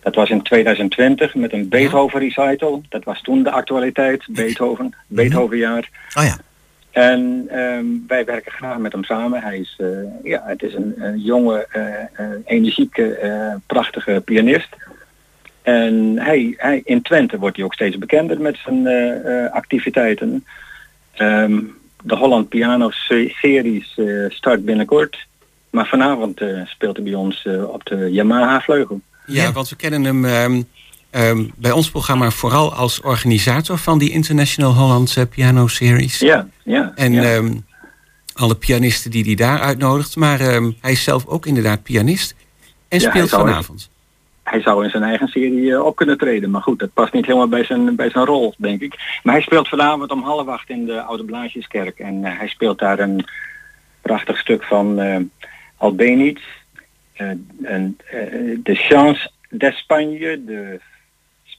[0.00, 2.82] Dat was in 2020 met een Beethoven recital.
[2.88, 5.88] Dat was toen de actualiteit, Beethoven, Beethovenjaar.
[6.18, 6.36] Oh ja.
[6.92, 9.42] En ehm, wij werken graag met hem samen.
[9.42, 9.88] Hij is, eh,
[10.22, 14.68] ja, het is een, jonge, eh, eh, energieke, prachtige pianist.
[15.62, 18.86] En hij, hij, in Twente wordt hij ook steeds bekender met zijn
[19.52, 20.44] activiteiten.
[21.12, 21.60] Ehm,
[22.02, 25.26] de Holland Piano se- Series start binnenkort.
[25.70, 29.00] Maar vanavond speelt hij bij ons op de Yamaha vleugel.
[29.26, 30.62] Ja, want we kennen hem ehm,
[31.12, 36.18] ehm, bij ons programma vooral als organisator van die International Hollandse Piano Series.
[36.18, 36.92] Ja, ja.
[36.94, 37.22] En ja.
[37.22, 37.54] ehm,
[38.34, 40.16] alle pianisten die hij daar uitnodigt.
[40.16, 42.34] Maar ehm, hij is zelf ook inderdaad pianist.
[42.88, 43.90] En Ja, speelt vanavond.
[44.42, 46.50] hij zou in zijn eigen serie eh, op kunnen treden.
[46.50, 49.20] Maar goed, dat past niet helemaal bij zijn, bij zijn rol, denk ik.
[49.22, 51.98] Maar hij speelt vanavond om half acht in de Oude Blaasjeskerk.
[51.98, 53.24] En eh, hij speelt daar een
[54.00, 55.16] prachtig stuk van eh,
[57.62, 57.96] en,
[58.62, 60.80] de Chance d'Espagne, de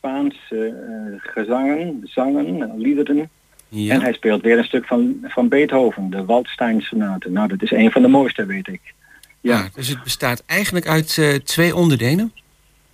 [0.03, 3.29] Spaanse eh, gezangen, zangen, liederen.
[3.69, 3.93] Ja.
[3.93, 7.29] En hij speelt weer een stuk van, van Beethoven, de Waldstein sonate.
[7.29, 8.81] Nou, dat is een van de mooiste, weet ik.
[9.41, 12.33] Ja, dus het bestaat eigenlijk uit eh, twee onderdelen.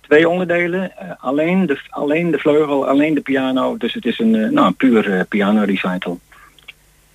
[0.00, 0.96] twee onderdelen.
[0.96, 3.76] eh, alleen, de, alleen de vleugel, alleen de piano.
[3.76, 6.20] Dus het is een, eh, nou, een puur piano recital.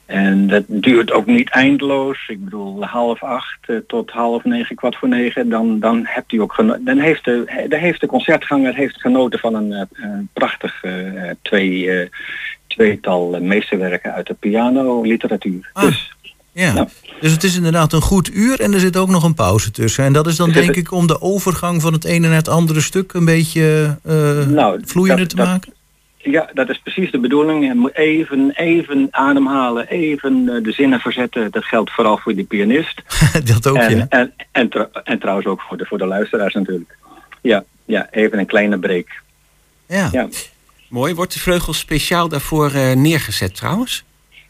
[0.05, 2.17] En dat duurt ook niet eindeloos.
[2.27, 5.49] Ik bedoel, half acht eh, tot half negen, kwart voor negen.
[5.49, 9.39] Dan, dan, hebt u ook geno- dan heeft, de, dan heeft de concertganger heeft genoten
[9.39, 10.91] van een, eh, prachtig eh,
[11.41, 12.09] twee,
[12.67, 15.69] tweetal meesterwerken uit de piano-literatuur.
[15.73, 15.83] Ah.
[15.83, 16.13] Dus
[16.51, 16.73] Ja.
[16.75, 16.87] Ja.
[17.21, 20.03] Dus het is inderdaad een goed uur en er zit ook nog een pauze tussen.
[20.03, 22.81] En dat is dan denk ik om de overgang van het ene naar het andere
[22.81, 23.97] stuk een beetje
[24.47, 25.73] Nou, vloeiender dat- te dat- maken.
[26.31, 27.89] Ja, dat is precies de bedoeling.
[27.93, 31.51] Even, even ademhalen, even eh, de zinnen verzetten.
[31.51, 33.01] Dat geldt vooral voor de pianist.
[33.53, 34.05] dat ook, en, ja.
[34.09, 36.97] en, en, tr- en trouwens ook voor de, voor de luisteraars natuurlijk.
[37.41, 39.07] Ja, ja, even een kleine break.
[39.87, 40.09] ja.
[40.11, 40.27] Ja.
[40.89, 41.13] Mooi.
[41.13, 44.03] Wordt de vleugel speciaal daarvoor eh, neergezet trouwens?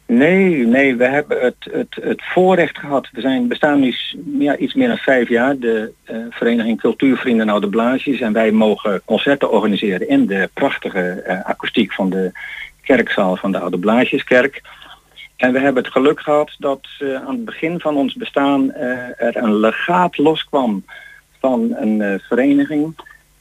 [0.08, 3.10] Nee, nee, we hebben het, het, het voorrecht gehad.
[3.12, 3.96] We zijn, bestaan nu
[4.40, 5.58] ja, iets meer dan vijf jaar.
[5.58, 8.20] De eh, Vereniging Cultuurvrienden Oude Blaasjes.
[8.20, 12.32] En wij mogen concerten organiseren in de prachtige eh, akoestiek van de
[12.82, 14.62] kerkzaal van de Oude Blaasjeskerk.
[15.36, 18.74] En we hebben het geluk gehad dat eh, aan het begin van ons bestaan
[19.18, 20.86] er een legaat loskwam
[21.40, 22.96] van een vereniging.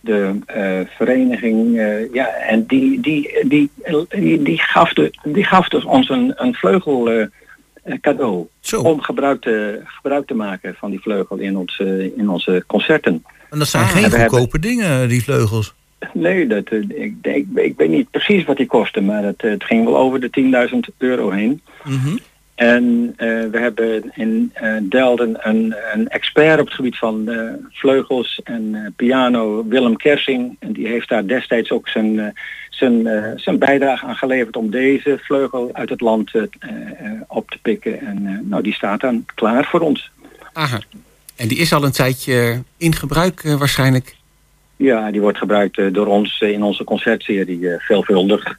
[0.05, 3.71] De eh, vereniging, eh, ja, en die, die, die,
[4.09, 7.27] die, die, gaf, de, die gaf dus ons een, een vleugel eh,
[8.01, 8.47] cadeau.
[8.61, 8.81] Zo.
[8.81, 11.79] Om gebruik te, gebruik te maken van die vleugel in, ons,
[12.17, 13.25] in onze concerten.
[13.51, 15.75] En dat zijn Ah, geen goedkope dingen, die vleugels.
[16.13, 19.85] Nee, dat, ik, ik, ik weet niet precies wat die kostte, maar het, het ging
[19.85, 21.63] wel over de 10.000 euro heen.
[21.85, 22.17] Mhm.
[22.55, 27.53] En eh, we hebben in eh, Delden een, een expert op het gebied van eh,
[27.71, 30.57] vleugels en piano, Willem Kersing.
[30.59, 32.37] En die heeft daar destijds ook zijn,
[32.69, 36.31] zijn, zijn bijdrage aan geleverd om deze vleugel uit het land
[37.27, 38.01] op te pikken.
[38.01, 40.11] En nou, die staat dan klaar voor ons.
[40.53, 40.81] Aha.
[41.37, 44.17] En die is al een tijdje in gebruik waarschijnlijk.
[44.77, 48.59] Ja, die wordt gebruikt door ons in onze concertserie veelvuldig.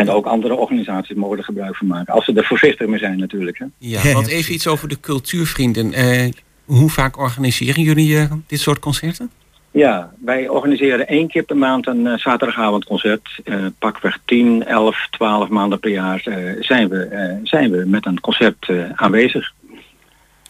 [0.00, 2.14] En ook andere organisaties mogen er gebruik van maken.
[2.14, 3.58] Als ze er voorzichtig mee zijn natuurlijk.
[3.58, 3.64] Hè.
[3.78, 5.92] Ja, want even iets over de cultuurvrienden.
[5.92, 6.28] Eh,
[6.64, 9.30] hoe vaak organiseren jullie eh, dit soort concerten?
[9.70, 13.40] Ja, wij organiseren één keer per maand een eh, zaterdagavondconcert.
[13.44, 18.06] Eh pakweg 10, 11, 12 maanden per jaar eh, zijn, we, eh, zijn we met
[18.06, 19.52] een concert eh, aanwezig.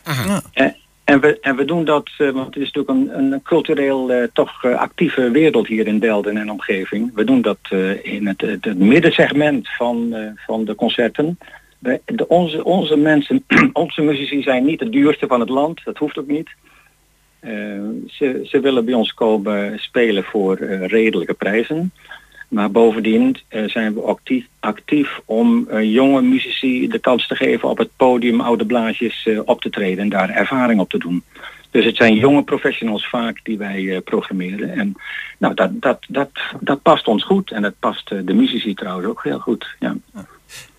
[0.02, 0.42] Aha.
[0.52, 0.74] Ja.
[1.06, 4.28] En we, en we doen dat, eh, want het is natuurlijk een, een cultureel eh,
[4.32, 7.10] toch eh, actieve wereld hier in Delden en omgeving.
[7.14, 7.58] We doen dat
[8.02, 11.38] in het, het, middensegment van, van de concerten.
[11.78, 16.18] De, onze, onze mensen, onze muzici zijn niet de duurste van het land, dat hoeft
[16.18, 16.50] ook niet.
[18.06, 21.92] Ze, ze willen bij ons komen spelen voor redelijke prijzen.
[22.48, 27.68] Maar bovendien eh, zijn we actief, actief om eh, jonge muzici de kans te geven
[27.68, 31.22] op het podium oude blaasjes eh, op te treden en daar ervaring op te doen.
[31.70, 34.70] Dus het zijn jonge professionals vaak die wij programmeren.
[34.70, 34.94] En
[35.38, 36.30] nou, dat, dat, dat,
[36.60, 39.66] dat past ons goed en dat past de muzici trouwens ook heel goed.
[39.78, 39.96] Ja.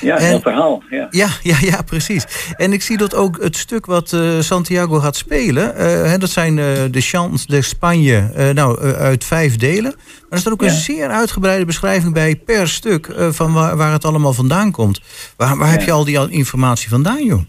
[0.01, 0.83] Ja, heel verhaal.
[0.89, 1.07] Ja.
[1.09, 2.25] Ja, ja, ja, precies.
[2.57, 6.29] En ik zie dat ook het stuk wat eh, Santiago gaat spelen, eh, hè, dat
[6.29, 9.93] zijn eh, de Chants de Spanje, nou, uit vijf delen.
[9.93, 10.67] Maar er staat ook Ja.
[10.67, 15.01] een zeer uitgebreide beschrijving bij per stuk van waar, waar het allemaal vandaan komt.
[15.37, 17.41] Waar, waar heb je al die informatie vandaan, joh?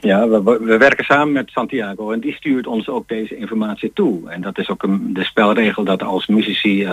[0.00, 4.30] Ja, we, we werken samen met Santiago en die stuurt ons ook deze informatie toe.
[4.30, 6.88] En dat is ook een, de spelregel dat als muzici,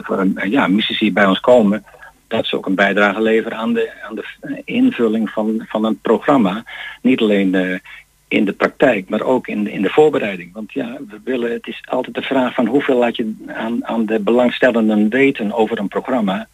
[0.49, 1.83] ja, muzici bij ons komen,
[2.27, 6.63] dat ze ook een bijdrage leveren aan de, aan de invulling van, van een programma.
[7.01, 7.79] Niet alleen eh,
[8.27, 10.53] in de praktijk, maar ook in de, in de voorbereiding.
[10.53, 14.05] Want ja, we willen, het is altijd de vraag van hoeveel laat je aan, aan
[14.05, 16.47] de belangstellenden weten over een programma.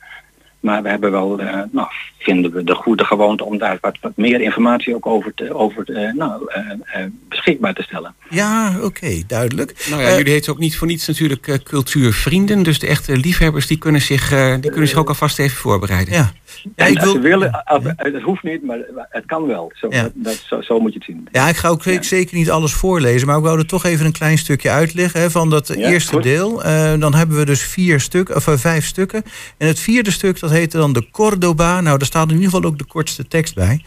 [0.62, 1.88] Maar we hebben wel, eh, nou,
[2.20, 5.90] vinden we de goede gewoonte om daar wat, wat meer informatie ook over, te, over
[5.90, 6.62] eh, nou, eh,
[7.02, 8.14] eh, beschikbaar te stellen.
[8.30, 9.86] Ja, oké, duidelijk.
[9.90, 12.64] Nou ja, jullie heten ook niet voor niets natuurlijk cultuurvrienden.
[12.64, 16.14] Dus de echte liefhebbers die kunnen zich, eh, die kunnen zich ook alvast even voorbereiden.
[16.14, 16.32] ja.
[16.76, 17.64] Ja, ik als ze wil, willen,
[17.96, 18.78] het hoeft niet, maar
[19.10, 19.72] het kan wel.
[19.76, 20.10] Zo, Ja.
[20.14, 21.28] dat, zo, zo moet je het zien.
[21.32, 22.02] Ja, ik ga ook Ja.
[22.02, 25.30] zeker niet alles voorlezen, maar ik wou er toch even een klein stukje uitleggen hè,
[25.32, 26.24] van dat Ja, eerste goed.
[26.24, 26.64] deel.
[26.64, 29.24] Eh, dan hebben we dus vier stuk, of, vijf stukken.
[29.58, 31.82] En het vierde stuk, dat heette dan de Cordoba.
[31.82, 33.82] Nou, daar staat in ieder geval ook de kortste tekst bij.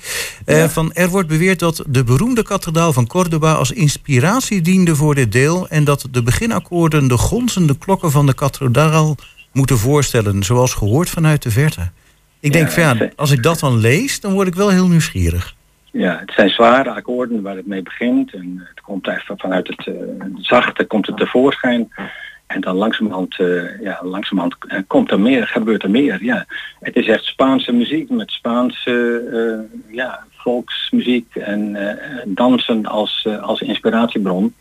[0.44, 5.14] Eh, van, er wordt beweerd dat de beroemde kathedraal van Cordoba als inspiratie diende voor
[5.14, 5.68] dit deel.
[5.68, 9.16] En dat de beginakkoorden de gonzende klokken van de kathedraal
[9.52, 11.90] moeten voorstellen, zoals gehoord vanuit de verte.
[12.40, 14.88] Ik denk Ja, van ja, als ik dat dan lees, dan word ik wel heel
[14.88, 15.54] nieuwsgierig.
[15.90, 18.34] Ja, het zijn zware akkoorden waar het mee begint.
[18.34, 21.92] En het komt even vanuit het, eh, het zachte komt het tevoorschijn.
[22.46, 26.24] En dan langzamerhand, eh ja, langzamerhand eh, komt er meer, gebeurt er meer.
[26.24, 26.46] Ja.
[26.80, 31.76] Het is echt Spaanse muziek met Spaanse eh, ja, volksmuziek en
[32.24, 34.54] dansen als, als inspiratiebron.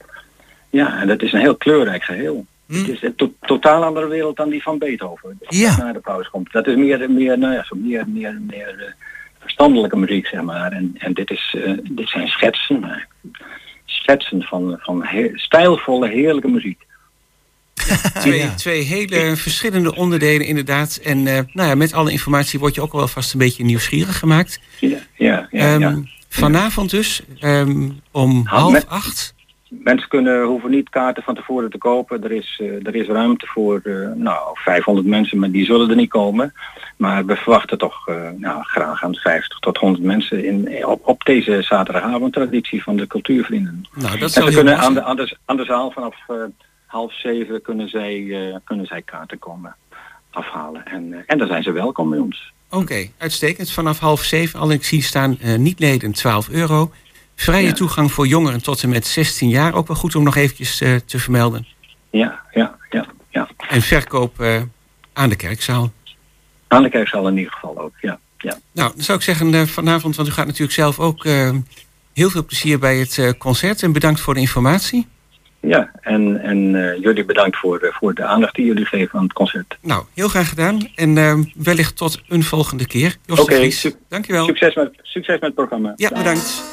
[0.69, 2.45] Ja, en dat is een heel kleurrijk geheel.
[2.65, 2.73] Hm.
[2.73, 5.39] Het is een to- totaal andere wereld dan die van Beethoven.
[5.39, 5.77] Die Ja.
[5.77, 6.51] Na de pauze komt.
[6.51, 8.95] Dat is meer, meer, nou ja, zo meer, meer, meer
[9.39, 10.71] verstandelijke muziek, zeg maar.
[10.71, 13.07] En, en dit, is, dit zijn schetsen.
[13.85, 16.85] schetsen van, van he- stijlvolle, heerlijke muziek.
[18.19, 18.53] Twee, Ja.
[18.55, 20.99] twee hele verschillende onderdelen inderdaad.
[21.03, 24.19] En eh, nou ja, met alle informatie word je ook wel vast een beetje nieuwsgierig
[24.19, 24.59] gemaakt.
[24.79, 25.95] Ja, ja, ja, Ehm, ja.
[26.29, 29.33] Vanavond dus, ehm, om Ha, half met- acht.
[29.69, 32.23] Mensen kunnen, hoeven niet kaarten van tevoren te kopen.
[32.23, 35.95] Er is, eh, er is ruimte voor eh, nou, 500 mensen, maar die zullen er
[35.95, 36.53] niet komen.
[36.97, 41.23] Maar we verwachten toch eh, nou, graag aan 50 tot 100 mensen in, op, op
[41.25, 43.85] deze zaterdagavond-traditie van de cultuurvrienden.
[43.95, 46.35] Nou, dat En ze kunnen aan de, aan, de, aan de zaal vanaf eh,
[46.93, 49.75] half zeven kunnen zij, eh, kunnen zij kaarten komen
[50.31, 50.85] afhalen.
[50.85, 52.53] En, eh, en dan zijn ze welkom bij ons.
[52.69, 53.71] Oké, uitstekend.
[53.71, 56.91] Vanaf half zeven, al ik zie staan, eh, niet-leden 12 euro.
[57.35, 57.73] Vrije Ja.
[57.73, 59.73] toegang voor jongeren tot en met 16 jaar.
[59.73, 61.67] Ook wel goed om nog eventjes te vermelden.
[62.09, 63.47] Ja, ja, ja, ja.
[63.69, 64.41] En verkoop
[65.13, 65.91] aan de kerkzaal.
[66.67, 68.19] Aan de kerkzaal in ieder geval ook, ja.
[68.37, 68.57] ja.
[68.71, 71.23] Nou, dan zou ik zeggen vanavond, want u gaat natuurlijk zelf ook
[72.13, 73.83] heel veel plezier bij het concert.
[73.83, 75.07] En bedankt voor de informatie.
[75.67, 79.23] Ja, en, en eh, jullie bedankt voor, eh, voor de aandacht die jullie geven aan
[79.23, 79.77] het concert.
[79.81, 80.87] Nou, heel graag gedaan.
[80.95, 83.15] En eh, wellicht tot een volgende keer.
[83.27, 84.45] Oké, su- dankjewel.
[84.45, 85.93] Succes met, succes met het programma.
[85.95, 86.63] Ja, bedankt.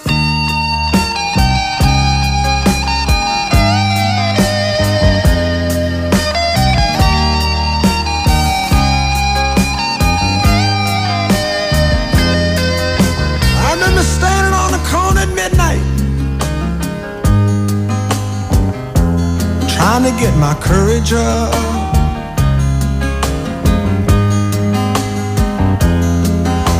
[20.00, 21.52] Trying to get my courage up.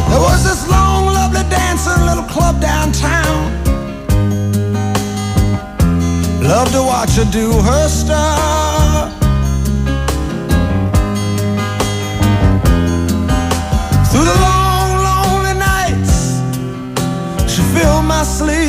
[0.09, 3.53] There was this long, lovely dancing little club downtown.
[6.43, 9.13] Love to watch her do her stuff.
[14.11, 16.41] Through the long, lonely nights,
[17.53, 18.60] she filled my sleep.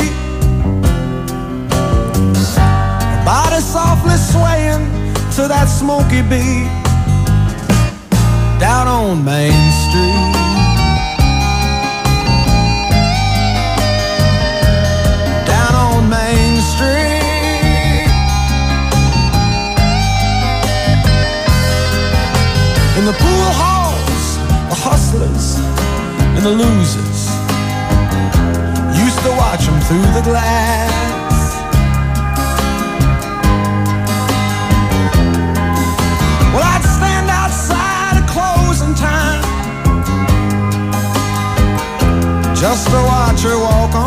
[4.21, 4.85] Swaying
[5.35, 6.69] to that smoky beat.
[8.59, 10.33] Down on Main Street.
[15.49, 17.21] Down on Main Street.
[22.99, 24.25] In the pool halls,
[24.69, 25.57] the hustlers
[26.37, 27.21] and the losers
[29.03, 31.10] used to watch them through the glass.
[43.41, 44.00] country walk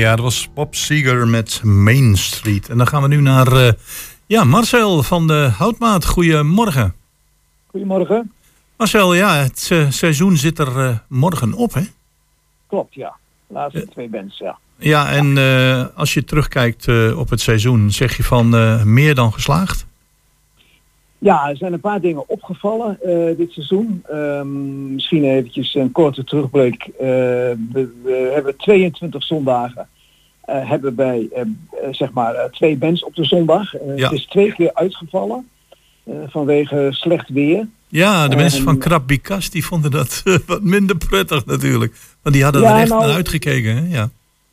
[0.00, 2.68] Ja, dat was Bob Seeger met Main Street.
[2.68, 3.72] En dan gaan we nu naar eh,
[4.26, 6.06] ja, Marcel van de Houtmaat.
[6.06, 6.94] Goedemorgen.
[7.66, 8.32] Goedemorgen.
[8.76, 11.82] Marcel, ja, het eh, seizoen zit er eh, morgen op, hè?
[12.66, 13.16] Klopt, ja.
[13.46, 14.58] Laatste twee bands, ja.
[14.76, 15.36] Ja, en
[15.94, 18.48] als je terugkijkt op het seizoen, zeg je van
[18.92, 19.86] meer dan geslaagd?
[21.22, 24.02] Ja, er zijn een paar dingen opgevallen eh, dit seizoen.
[24.10, 26.82] Ehm, misschien eventjes een korte terugblik.
[26.84, 27.06] Eh,
[27.72, 29.88] we, we hebben 22 zondagen.
[30.40, 31.28] eh, hebben wij
[31.90, 33.72] zeg maar twee bands op de zondag.
[33.96, 34.08] Ja.
[34.08, 35.48] Het is twee keer uitgevallen
[36.26, 37.66] vanwege slecht weer.
[37.88, 41.94] Ja, de mensen En- van Krab Bikas, die vonden dat wat minder prettig natuurlijk.
[42.22, 43.96] Want die hadden Ja, er echt nou- naar uitgekeken, hè?
[43.96, 44.10] Ja.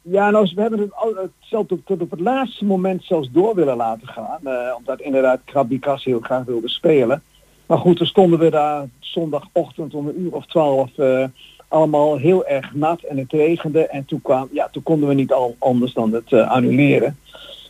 [0.09, 1.15] Ja, nou, we hebben het al,
[1.49, 4.39] tot, tot op het laatste moment zelfs door willen laten gaan.
[4.43, 7.21] eh, omdat inderdaad Krabikas heel graag wilde spelen.
[7.65, 11.23] Maar goed, dan stonden we daar zondagochtend om een uur of twaalf eh,
[11.67, 13.87] allemaal heel erg nat en het regende.
[13.87, 17.17] En toen, kwam, ja, toen konden we niet al anders dan het eh, annuleren.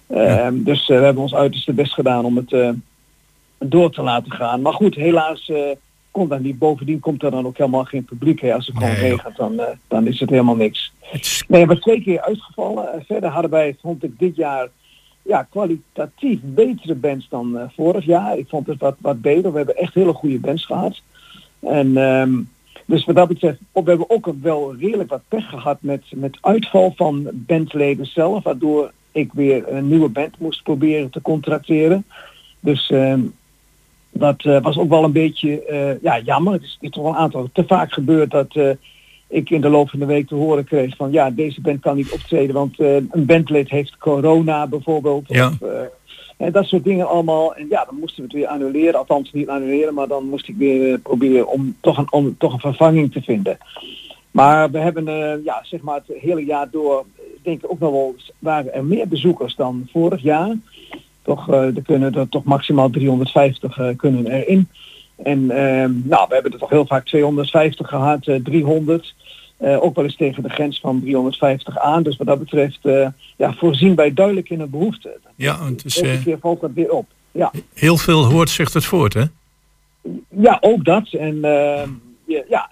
[0.08, 2.76] Eh, Dus we hebben ons uiterste best gedaan om het
[3.58, 4.62] door te laten gaan.
[4.62, 5.52] Maar goed, helaas
[6.26, 6.58] dat niet.
[6.60, 8.42] Bovendien komt er dan ook helemaal geen publiek.
[8.42, 8.54] Hè.
[8.54, 10.94] Als het gewoon Nee, regent, dan, eh, dan is het helemaal niks.
[11.12, 12.94] Is- Nee, we twee keer uitgevallen.
[12.94, 14.68] Eh, Verder hadden wij, vond ik dit jaar,
[15.22, 18.38] ja, kwalitatief betere bands dan eh, vorig jaar.
[18.38, 19.52] Ik vond het wat, wat beter.
[19.52, 21.02] We hebben echt hele goede bands gehad.
[21.60, 22.34] En ehm,
[22.86, 26.38] dus wat dat betreft, ook- we hebben ook wel redelijk wat pech gehad met, met
[26.42, 32.06] uitval van bandleden zelf, waardoor ik weer een nieuwe band moest proberen te contracteren.
[32.60, 33.20] Dus ehm,
[34.18, 36.54] dat eh, was ook wel een beetje eh, ja, jammer.
[36.54, 38.70] Het is, toch wel een aantal te vaak gebeurd dat eh,
[39.28, 41.96] ik in de loop van de week te horen kreeg van ja, deze band kan
[41.96, 45.24] niet optreden, want een bandlid heeft corona bijvoorbeeld.
[45.28, 45.48] Ja.
[45.48, 45.70] Of,
[46.38, 47.56] en dat soort dingen allemaal.
[47.56, 49.00] En ja, dan moesten we het weer annuleren.
[49.00, 52.60] Althans niet annuleren, maar dan moest ik weer proberen om toch een, om toch een
[52.60, 53.58] vervanging te vinden.
[54.32, 55.06] Maar we hebben
[55.44, 57.06] ja, zeg maar het hele jaar door,
[57.42, 60.56] denk ik ook nog wel, waren er meer bezoekers dan vorig jaar.
[61.28, 64.68] Toch, eh, er kunnen er toch maximaal 350 eh, kunnen erin.
[65.24, 69.16] En ehm, nou, we hebben er toch heel vaak 250 gehad, eh, 300.
[69.58, 72.04] Eh, ook wel eens tegen de grens van 350 aan.
[72.04, 72.80] Dus wat dat betreft
[73.38, 75.20] ja, voorzien wij duidelijk in een behoefte.
[75.36, 77.06] ja, het is eh, keer valt dat weer op.
[77.32, 77.52] Ja.
[77.74, 79.24] heel veel hoort zich het voort, hè?
[80.30, 81.14] Ja, ook dat.
[81.14, 81.90] En ehm,
[82.48, 82.70] ja,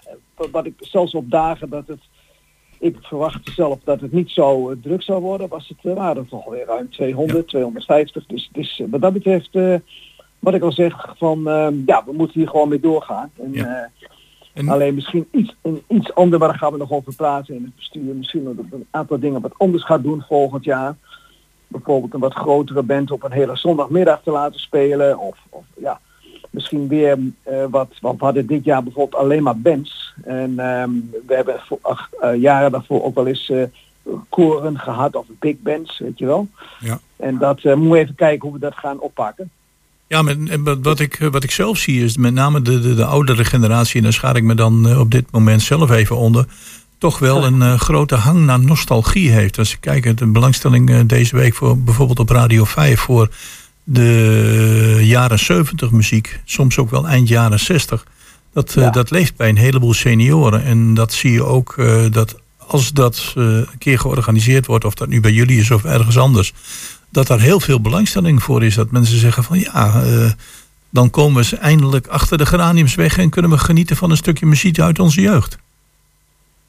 [0.50, 2.00] wat ik zelfs op dagen dat het,
[2.86, 6.16] ik verwachtte zelf dat het niet zo eh, druk zou worden, was het, eh, waren
[6.16, 8.26] het toch weer ruim 200, 250.
[8.26, 9.50] Dus, dus eh, wat dat betreft,
[10.38, 11.42] wat ik al zeg, van
[11.86, 13.30] ja, we moeten hier gewoon mee doorgaan.
[13.42, 13.90] En, Ja.
[14.52, 17.62] En- Alleen misschien iets, een, iets ander, maar daar gaan we nog over praten in
[17.64, 18.14] het bestuur.
[18.14, 20.96] Misschien dat we een aantal dingen wat anders gaat doen volgend jaar.
[21.68, 25.18] Bijvoorbeeld een wat grotere band op een hele zondagmiddag te laten spelen.
[25.18, 26.00] Of, of ja,
[26.56, 30.14] misschien weer eh, wat, want we hadden dit jaar bijvoorbeeld alleen maar bands.
[30.24, 30.90] En ehm,
[31.26, 33.62] we hebben voor, ach, eh, jaren daarvoor ook wel eens eh,
[34.28, 36.48] koren gehad of big bands, weet je wel.
[36.78, 37.00] Ja.
[37.16, 39.50] En dat moeten we even kijken hoe we dat gaan oppakken.
[40.06, 43.04] Ja, maar en wat- ik, wat ik zelf zie is met name de, de, de
[43.04, 46.46] oudere generatie, en daar schaar ik me dan op dit moment zelf even onder,
[46.98, 49.58] toch wel een grote hang naar nostalgie heeft.
[49.58, 53.28] Als ik kijk, de belangstelling deze week voor bijvoorbeeld op Radio 5 voor
[53.88, 58.06] de jaren 70 muziek, soms ook wel eind jaren 60.
[58.52, 60.64] Dat, eh, dat leeft bij een heleboel senioren.
[60.64, 64.94] En dat zie je ook eh, dat als dat eh, een keer georganiseerd wordt, of
[64.94, 66.52] dat nu bij jullie is of ergens anders,
[67.08, 68.74] dat daar heel veel belangstelling voor is.
[68.74, 70.02] Dat mensen zeggen van ja,
[70.90, 74.46] dan komen we eindelijk achter de geraniums weg en kunnen we genieten van een stukje
[74.46, 75.58] muziek uit onze jeugd.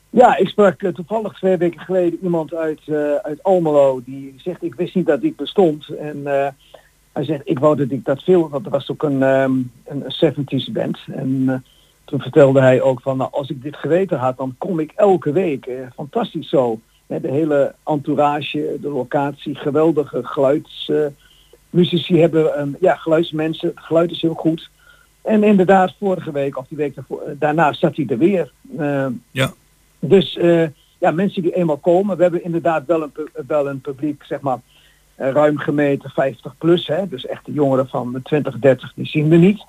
[0.09, 2.81] Ja, ik sprak toevallig twee weken geleden iemand uit,
[3.23, 5.87] uit Almelo die zegt ik wist niet dat dit bestond.
[5.87, 6.23] En
[7.17, 9.51] hij zegt ik wou dat ik dat veel, want er was ook een, ehm,
[9.85, 10.99] een 70s band.
[11.07, 11.55] En eh,
[12.05, 15.31] toen vertelde hij ook van nou, als ik dit geweten had dan kom ik elke
[15.31, 15.65] week.
[15.65, 16.79] Eh, fantastisch zo.
[17.07, 20.89] De hele entourage, de locatie, geweldige geluids.
[20.89, 24.69] eh, hebben, um, ja geluidsmensen, het geluid is heel goed.
[25.21, 28.51] En inderdaad, vorige week of die week daarvoor, daarna zat hij er weer.
[28.77, 29.53] Eh, Ja.
[29.99, 30.37] dus
[30.99, 33.11] ja, mensen die eenmaal komen, we hebben inderdaad wel een,
[33.47, 34.59] wel een publiek, zeg maar,
[35.17, 36.87] ruim gemeten 50 plus.
[36.87, 37.07] Hè?
[37.07, 39.65] Dus echt de jongeren van 20, 30, die zien we niet.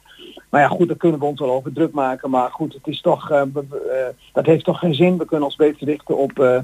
[0.50, 2.30] Maar ja, goed, daar kunnen we ons wel over druk maken.
[2.30, 5.18] Maar goed, het is toch, eh, we- eh, dat heeft toch geen zin.
[5.18, 6.58] We kunnen ons beter richten op eh,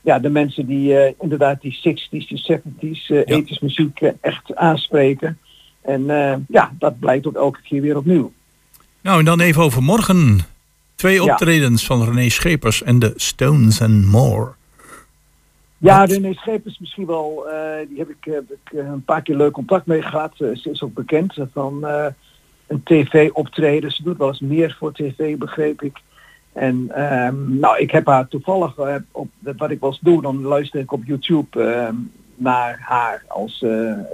[0.00, 3.24] ja, de mensen die eh, inderdaad die 60s, die 70s, eh Ja.
[3.36, 5.38] ethisch muziek eh, echt aanspreken.
[5.80, 8.32] En eh, ja, dat blijkt ook elke keer weer opnieuw.
[9.00, 10.38] Nou, en dan even over morgen.
[10.94, 11.32] Twee Ja.
[11.32, 14.52] optredens van René Schepers en de Stones and More.
[15.80, 16.04] Ja?
[16.04, 19.52] René Schepers misschien wel, eh, die heb ik, heb ik eh, een paar keer leuk
[19.52, 20.32] contact mee gehad.
[20.38, 21.84] Eh, ze is ook bekend van
[22.66, 23.90] een tv-optreden.
[23.92, 25.98] Ze doet wel eens meer voor tv, begreep ik.
[26.52, 28.74] En ehm, nou, ik heb haar toevallig,
[29.10, 31.94] op, wat ik wel eens doe, dan luister ik op YouTube ehm,
[32.34, 33.64] naar haar als,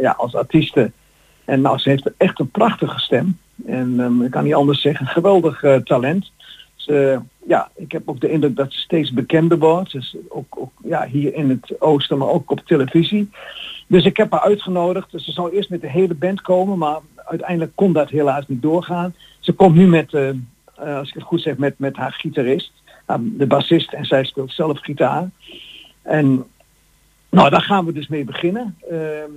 [0.01, 0.91] ja, als artieste.
[1.45, 3.39] En nou, ze heeft echt een prachtige stem.
[3.67, 6.33] En ehm, ik kan niet anders zeggen, geweldig talent.
[6.75, 9.93] Ze, ja, ik heb ook de indruk dat ze steeds bekender wordt.
[9.93, 13.31] Dus ook, ook ja, hier in het oosten, maar ook op televisie.
[13.87, 15.11] Dus ik heb haar uitgenodigd.
[15.11, 18.63] Dus ze zou eerst met de hele band komen, maar uiteindelijk kon dat helaas niet
[18.63, 19.15] doorgaan.
[19.41, 20.31] Ze komt nu met, eh,
[20.99, 22.73] als ik het goed zeg, met, met haar gitarist,
[23.09, 25.31] uh, de bassist, en zij speelt zelf gitaar.
[26.03, 26.45] En
[27.31, 28.77] nou, daar gaan we dus mee beginnen.
[28.91, 29.31] Ehm,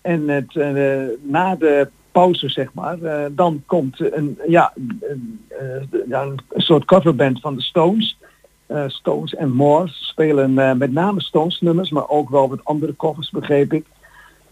[0.00, 6.00] en het, eh, na de pauze, zeg maar, eh, dan komt een, ja, een, eh,
[6.08, 8.18] ja, een soort coverband van de Stones.
[8.66, 12.96] Eh, Stones en More Ze spelen met name Stones nummers, maar ook wel wat andere
[12.96, 13.86] covers, begreep ik.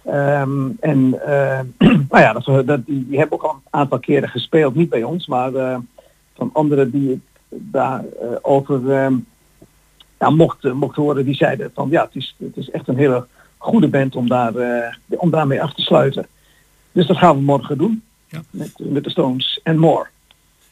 [0.04, 1.10] Ehm, en
[2.10, 5.26] nou ja, dat, dat, die, hebben ook al een aantal keren gespeeld, niet bij ons,
[5.26, 5.52] maar
[6.34, 9.14] van anderen die ik daarover over ehm,
[10.18, 13.26] ja, mocht, mocht horen, die zeiden van ja, het is, het is echt een hele
[13.58, 14.52] goede band om, daar,
[15.08, 16.26] om daarmee af te sluiten.
[16.92, 18.02] Dus dat gaan we morgen doen.
[18.50, 20.06] Met, met de Stones en More.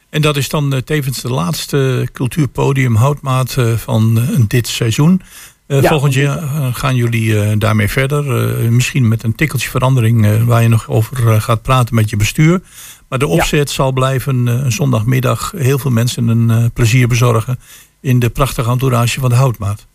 [0.08, 5.22] En dat is dan eh, tevens de laatste cultuurpodium houtmaat eh, van eh, dit seizoen.
[5.66, 5.88] Eh, Ja.
[5.88, 8.48] Volgend jaar eh, gaan jullie eh, daarmee verder.
[8.62, 12.10] Eh, misschien met een tikkeltje verandering eh, waar je nog over eh, gaat praten met
[12.10, 12.60] je bestuur.
[13.08, 17.58] Maar de opzet zal blijven eh, een zondagmiddag heel veel mensen een eh, plezier bezorgen
[18.00, 19.86] in de prachtige entourage van de houtmaat.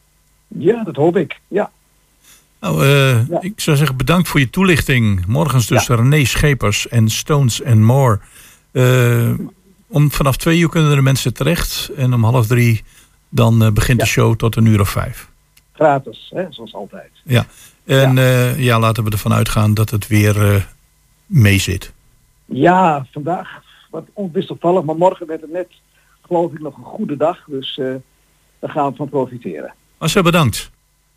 [0.47, 1.39] Ja, dat hoop ik.
[1.47, 1.71] Ja.
[2.65, 5.25] Nou, eh, ik zou zeggen bedankt voor je toelichting.
[5.25, 8.19] Morgens dus René Schepers en Stones and More.
[8.71, 9.33] Eh,
[9.87, 11.91] om, vanaf twee uur kunnen de mensen terecht.
[11.95, 12.83] En om half drie
[13.29, 15.29] dan eh, begint de show tot een uur of vijf.
[15.71, 17.11] Gratis, hè, zoals altijd.
[17.23, 17.45] Ja.
[17.85, 18.53] En ja.
[18.57, 20.67] ja, laten we ervan uitgaan dat het weer
[21.25, 21.93] mee zit.
[22.45, 23.47] Ja, vandaag
[23.89, 25.67] wat onwisselvallig, maar morgen werd het net,
[26.21, 27.43] geloof ik, nog een goede dag.
[27.47, 27.75] Dus
[28.59, 29.73] daar gaan we van profiteren.
[29.97, 30.73] Marcel, bedankt.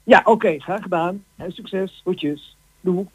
[0.08, 1.24] Ja, oké, graag gedaan.
[1.36, 2.00] En succes.
[2.02, 2.56] Groetjes.
[2.80, 3.06] Doei.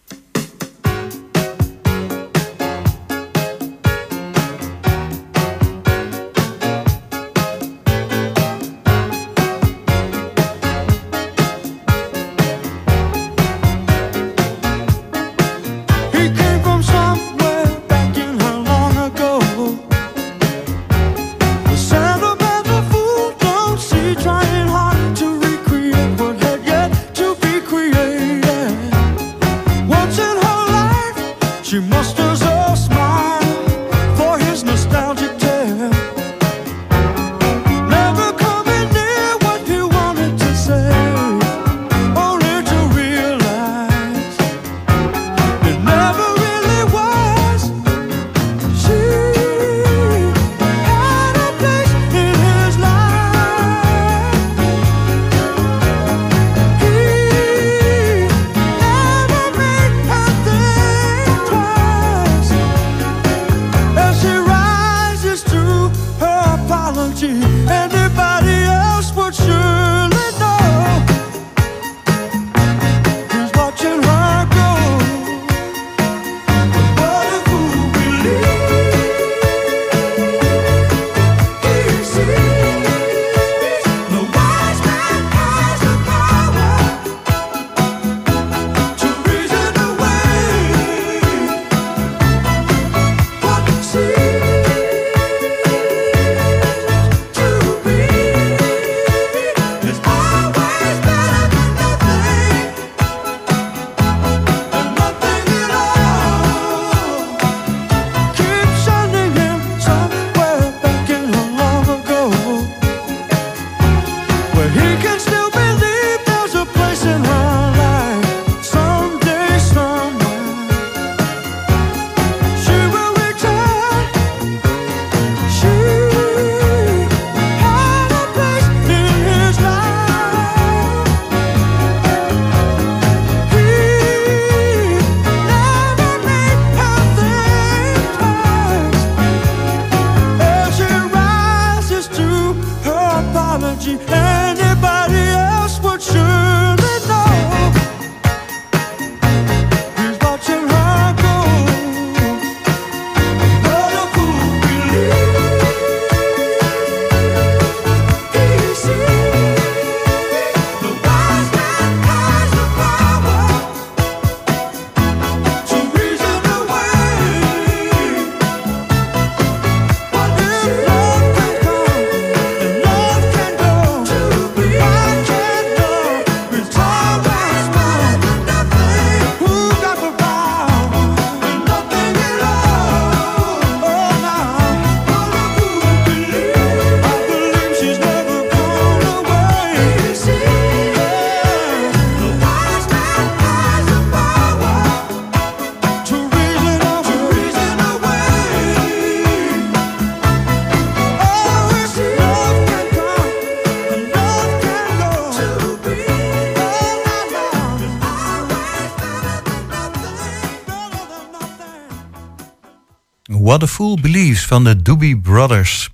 [213.64, 215.90] A Fool Believes van de Doobie Brothers.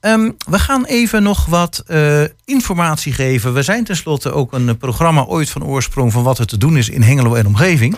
[0.00, 3.54] Ehm, we gaan even nog wat eh, informatie geven.
[3.54, 6.88] We zijn tenslotte ook een programma ooit van oorsprong van wat er te doen is
[6.88, 7.96] in Hengelo en omgeving.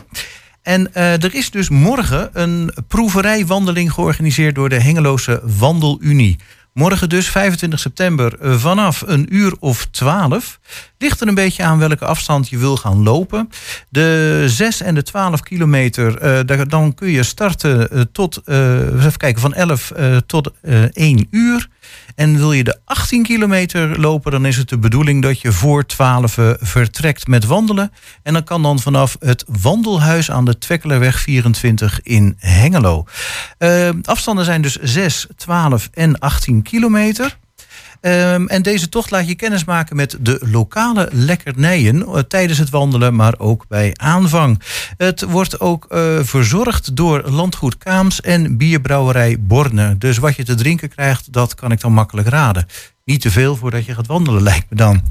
[0.63, 6.39] En eh, er is dus morgen een proeverijwandeling georganiseerd door de Hengeloze Wandelunie.
[6.79, 10.59] Morgen dus, 25 september, eh, vanaf een uur of 12.
[10.99, 13.51] Ligt er een beetje aan welke afstand je wil gaan lopen.
[13.89, 19.17] De 6 en de 12 kilometer, eh, dan kun je starten eh, tot, eh, even
[19.17, 21.69] kijken, van 11 eh, tot eh 1 uur.
[22.15, 25.87] En wil je de 18 kilometer lopen, dan is het de bedoeling dat je voor
[25.87, 27.93] 12 vertrekt met wandelen.
[28.23, 33.05] En dan kan dan vanaf het wandelhuis aan de Twekkelerweg 24 in Hengelo.
[34.03, 36.68] Afstanden zijn dus 6, 12 en 18 kilometer.
[38.01, 42.71] Ehm, en deze tocht laat je kennis maken met de lokale lekkernijen eh, tijdens het
[42.71, 44.63] wandelen, maar ook bij aanvang.
[44.97, 49.99] Het wordt ook eh, verzorgd door landgoed Kaams en bierbrouwerij Borne.
[49.99, 52.67] Dus wat je te drinken krijgt, dat kan ik dan makkelijk raden.
[53.09, 55.03] Niet te veel voordat je gaat wandelen, lijkt me dan.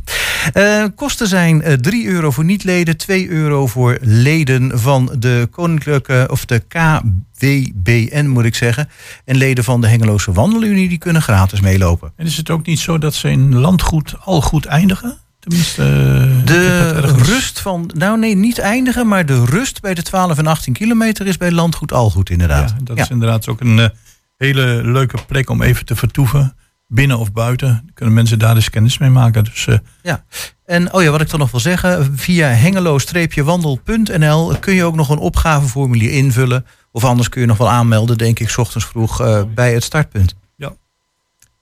[0.54, 6.28] Eh, kosten zijn eh, 3 euro voor niet-leden, 2 euro voor leden van de Koninklijke
[6.32, 8.90] of de KWBN, moet ik zeggen.
[9.26, 12.12] En leden van de Hengeloze Wandelunie, die kunnen gratis meelopen.
[12.16, 15.18] En is het ook niet zo dat ze in landgoed al goed eindigen?
[15.40, 20.38] Tenminste, eh, De rust van, nou nee, niet eindigen, maar de rust bij de 12
[20.38, 22.70] en 18 kilometer is bij landgoed al goed, inderdaad.
[22.70, 23.90] Ja, dat is inderdaad ook een eh,
[24.38, 26.56] hele leuke plek om even te vertoeven.
[26.88, 27.90] Binnen of buiten.
[27.94, 29.44] Kunnen mensen daar dus kennis mee maken.
[29.44, 30.24] Dus eh, Ja.
[30.66, 35.10] En oh ja, wat ik dan nog wil zeggen, via hengelo-wandel.nl kun je ook nog
[35.10, 36.66] een opgaveformulier invullen.
[36.92, 39.84] Of anders kun je nog wel aanmelden, denk ik, 's ochtends vroeg eh, bij het
[39.84, 40.36] startpunt.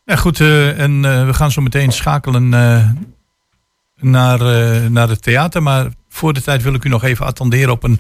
[0.06, 0.40] Ja, goed.
[0.40, 2.50] eh, en we gaan zo meteen schakelen
[3.96, 4.40] naar,
[4.92, 5.64] naar het theater.
[5.64, 8.00] Maar voor de tijd wil ik u nog even attenderen op een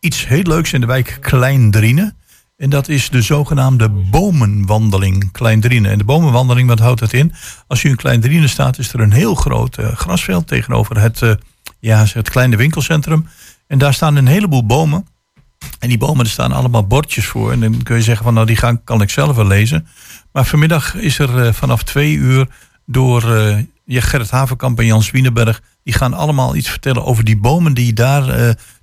[0.00, 2.14] iets heel leuks in de wijk Kleindriene.
[2.56, 5.88] En dat is de zogenaamde bomenwandeling Kleindriene.
[5.88, 7.32] En de bomenwandeling, wat houdt dat in?
[7.66, 11.32] Als u in Kleindriene staat, is er een heel groot eh, grasveld tegenover het, eh,
[11.80, 13.28] ja, het kleine winkelcentrum.
[13.66, 15.06] En daar staan een heleboel bomen.
[15.78, 17.52] En die bomen, er staan allemaal bordjes voor.
[17.52, 19.86] En dan kun je zeggen van, nou die gaan, kan ik zelf wel lezen.
[20.32, 22.48] Maar vanmiddag is er eh, vanaf twee uur
[22.86, 23.22] door
[23.84, 25.62] ja, Gerrit Havenkamp en Jans Wienerberg...
[25.82, 28.24] die gaan allemaal iets vertellen over die bomen die daar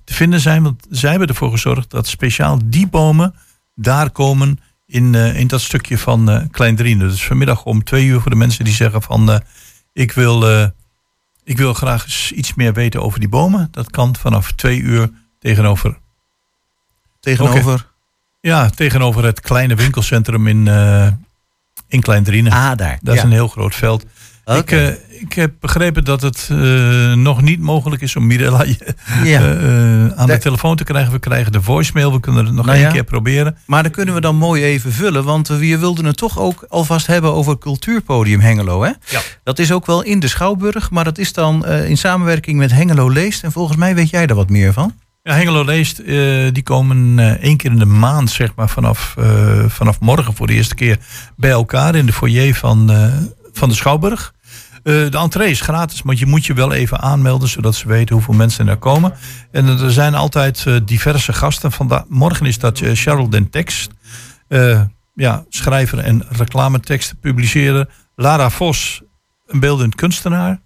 [0.04, 0.62] te vinden zijn.
[0.62, 3.34] Want zij hebben ervoor gezorgd dat speciaal die bomen
[3.82, 4.60] daar komen...
[4.86, 7.08] in, eh, in dat stukje van eh Kleindriene.
[7.08, 9.30] Dus vanmiddag om twee uur voor de mensen die zeggen van...
[9.30, 9.38] eh,
[9.92, 10.64] ik, wil,
[11.44, 13.68] ik wil graag eens iets meer weten over die bomen.
[13.70, 16.00] Dat kan vanaf twee uur tegenover
[17.20, 17.90] Tegenover.
[18.40, 20.66] Ja, tegenover het kleine winkelcentrum in,
[21.88, 22.50] in Kleindriene.
[22.50, 22.98] Ah, daar.
[23.02, 24.04] Dat is een heel groot veld.
[24.44, 24.88] Ik, eh,
[25.20, 28.64] ik heb begrepen dat het eh, nog niet mogelijk is om Mirella
[29.24, 29.40] Ja.
[29.40, 31.12] eh, aan de telefoon te krijgen.
[31.12, 32.12] We krijgen de voicemail.
[32.12, 32.92] We kunnen het nog Nou één ja.
[32.92, 33.56] keer proberen.
[33.66, 35.24] Maar dan kunnen we dan mooi even vullen.
[35.24, 38.82] Want we wilden het toch ook alvast hebben over Cultuurpodium Hengelo.
[38.82, 38.90] Hè?
[39.06, 39.20] Ja.
[39.44, 40.90] Dat is ook wel in de Schouwburg.
[40.90, 43.42] Maar dat is dan in samenwerking met Hengelo Leest.
[43.42, 44.94] En volgens mij weet jij daar wat meer van.
[45.22, 45.96] Ja, Hengelo Leest,
[46.54, 49.14] die komen één keer in de maand, zeg maar, vanaf,
[49.66, 50.98] vanaf morgen voor de eerste keer
[51.36, 52.90] bij elkaar in de foyer van,
[53.52, 54.34] van de Schouwburg.
[54.82, 58.14] Eh, de entree is gratis, maar je moet je wel even aanmelden, zodat ze weten
[58.14, 59.12] hoeveel mensen er komen.
[59.50, 61.72] En er zijn altijd eh, diverse gasten.
[61.72, 63.50] Vanda morgen is dat eh, Cheryl Den
[64.48, 64.80] eh,
[65.14, 67.88] ja, schrijver en reclameteksten publiceren.
[68.16, 69.02] Lara Vos,
[69.46, 70.60] een beeldend kunstenaar.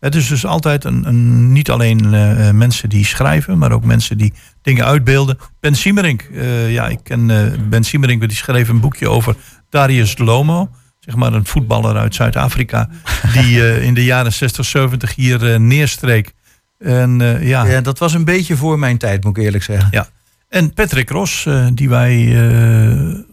[0.00, 3.84] Het is dus altijd een, een, niet alleen eh, eh, mensen die schrijven, maar ook
[3.84, 4.32] mensen die
[4.62, 5.38] dingen uitbeelden.
[5.60, 9.36] Ben Siemerink, eh, ja, ik ken eh, Ben Siemerink, die schreef een boekje over
[9.68, 10.70] Darius Lomo.
[11.10, 12.88] Zeg maar een voetballer uit Zuid-Afrika.
[13.32, 16.32] Die eh, in de jaren 60, 70 hier eh, neerstreek.
[16.78, 19.88] En eh, ja, Ja, dat was een beetje voor mijn tijd, moet ik eerlijk zeggen.
[19.90, 20.08] ja.
[20.48, 22.26] En Patrick Ros, die wij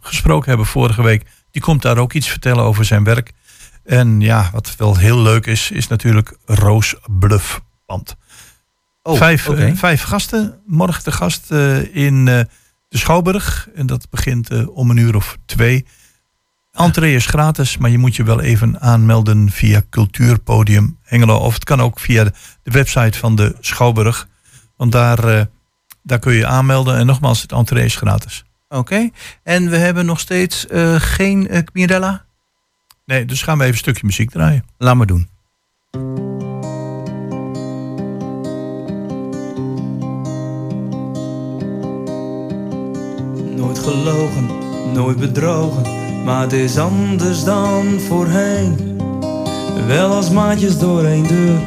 [0.02, 3.32] gesproken hebben vorige week, die komt daar ook iets vertellen over zijn werk.
[3.86, 8.16] En ja, wat wel heel leuk is, is natuurlijk Roos Bluffband.
[9.04, 11.52] Oh, vijf, vijf gasten, morgen de gast
[11.92, 12.48] in de
[12.90, 13.70] Schouwburg.
[13.76, 15.86] En dat begint om een uur of twee.
[16.78, 21.38] Entree is gratis, maar je moet je wel even aanmelden via Cultuurpodium Hengelo.
[21.38, 22.32] Of het kan ook via de,
[22.64, 24.28] website van de Schouwburg.
[24.76, 25.46] Want daar, eh,
[26.04, 26.98] daar kun je aanmelden.
[26.98, 28.46] En nogmaals, het entree is gratis.
[28.70, 29.10] Oké.
[29.44, 32.26] En we hebben nog steeds eh, geen uh, Mirella?
[33.06, 34.66] Nee, dus gaan we even een stukje muziek draaien.
[34.78, 35.28] Laat maar doen.
[43.56, 44.46] Nooit gelogen,
[44.94, 49.00] nooit bedrogen, maar het is anders dan voorheen.
[49.88, 51.60] Wel als maatjes door één deur,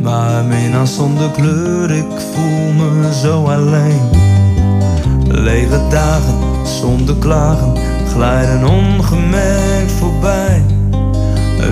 [0.00, 4.10] maar minnaar zonder kleur, ik voel me zo alleen.
[5.28, 6.34] Lege dagen,
[6.80, 7.72] zonder klagen
[8.12, 10.62] glijden ongemerkt voorbij.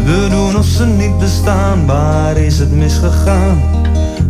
[0.04, 3.62] We doen of ze niet bestaan, waar is het misgegaan?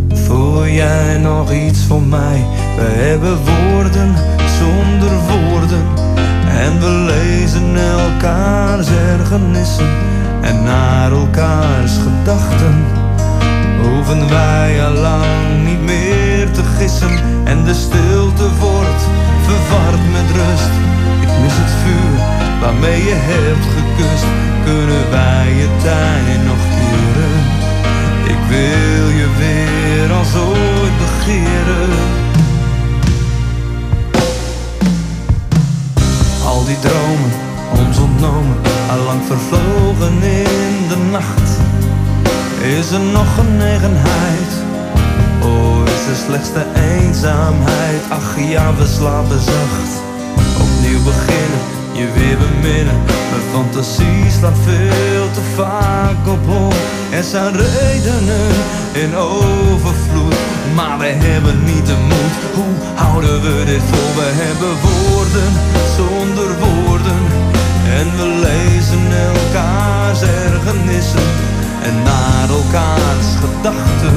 [0.09, 2.45] Voel jij nog iets voor mij?
[2.77, 4.15] We hebben woorden
[4.59, 6.12] zonder woorden.
[6.59, 9.91] En we lezen elkaars ergernissen
[10.41, 12.85] en naar elkaars gedachten.
[13.83, 19.03] Hoeven wij al lang niet meer te gissen en de stilte wordt
[19.47, 20.73] verward met rust.
[21.21, 22.19] Ik mis het vuur
[22.61, 24.27] waarmee je hebt gekust.
[24.65, 27.37] Kunnen wij je tijd nog keren?
[28.35, 32.02] Ik wil je weer als ooit begeren.
[36.63, 37.33] Al die dromen,
[37.75, 38.57] ons ontnomen,
[38.91, 41.49] allang vervlogen in de nacht.
[42.79, 44.53] Is er nog genegenheid?
[45.43, 48.03] Oh, is er slechts de eenzaamheid?
[48.09, 49.93] Ach ja, we slapen zacht.
[50.61, 51.63] Opnieuw beginnen,
[52.03, 52.99] je weer beminnen.
[53.31, 56.73] Mijn fantasie slaat veel te vaak op hol.
[57.19, 58.51] Er zijn redenen
[59.03, 60.37] in overvloed,
[60.75, 62.35] maar we hebben niet de moed.
[62.57, 64.11] Hoe houden we dit vol?
[64.23, 65.51] We hebben woorden
[65.99, 67.21] zonder woorden.
[67.99, 71.29] En we lezen elkaars ergernissen
[71.89, 74.17] en naar elkaars gedachten.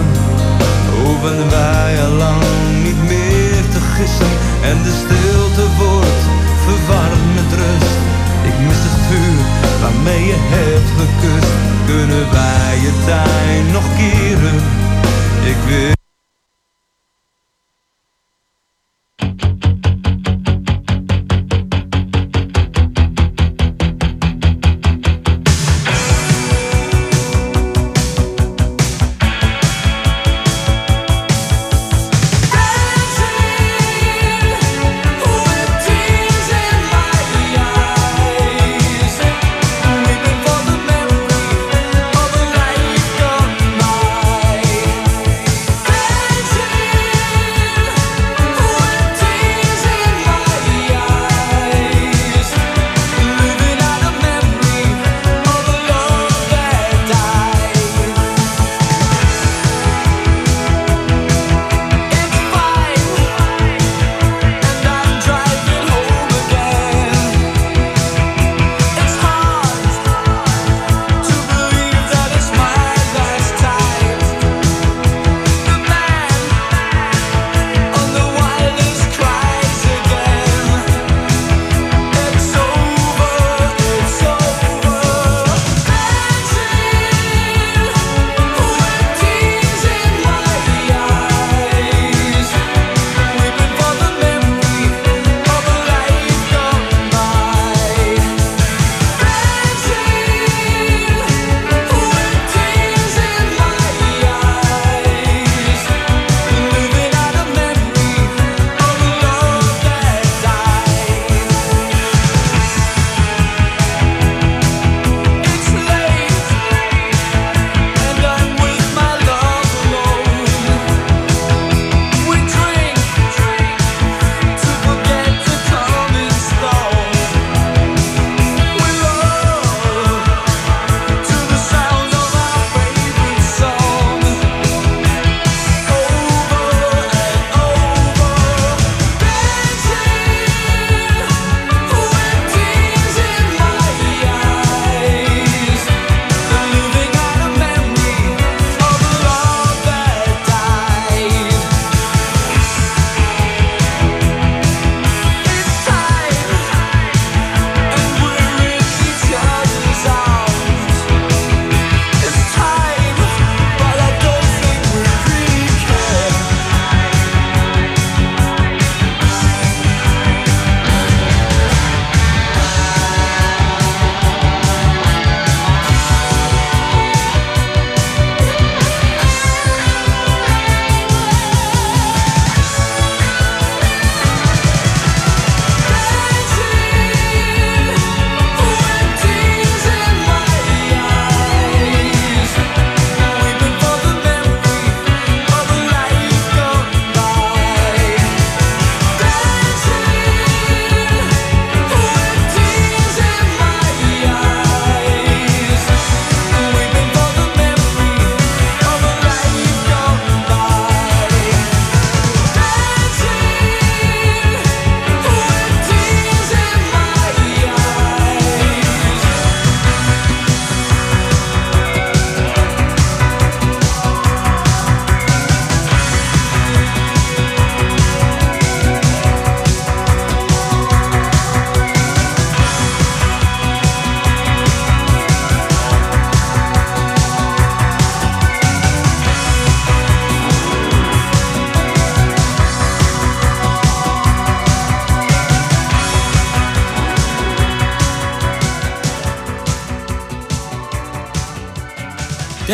[0.96, 2.44] Hoeven wij al lang
[2.86, 4.34] niet meer te gissen
[4.70, 6.24] en de stilte wordt
[6.66, 7.25] verwarmd
[8.50, 9.44] Ik mis het vuur
[9.82, 11.54] waarmee je hebt gekust.
[11.86, 14.56] Kunnen wij je tijd nog keren?
[15.52, 16.05] Ik wil.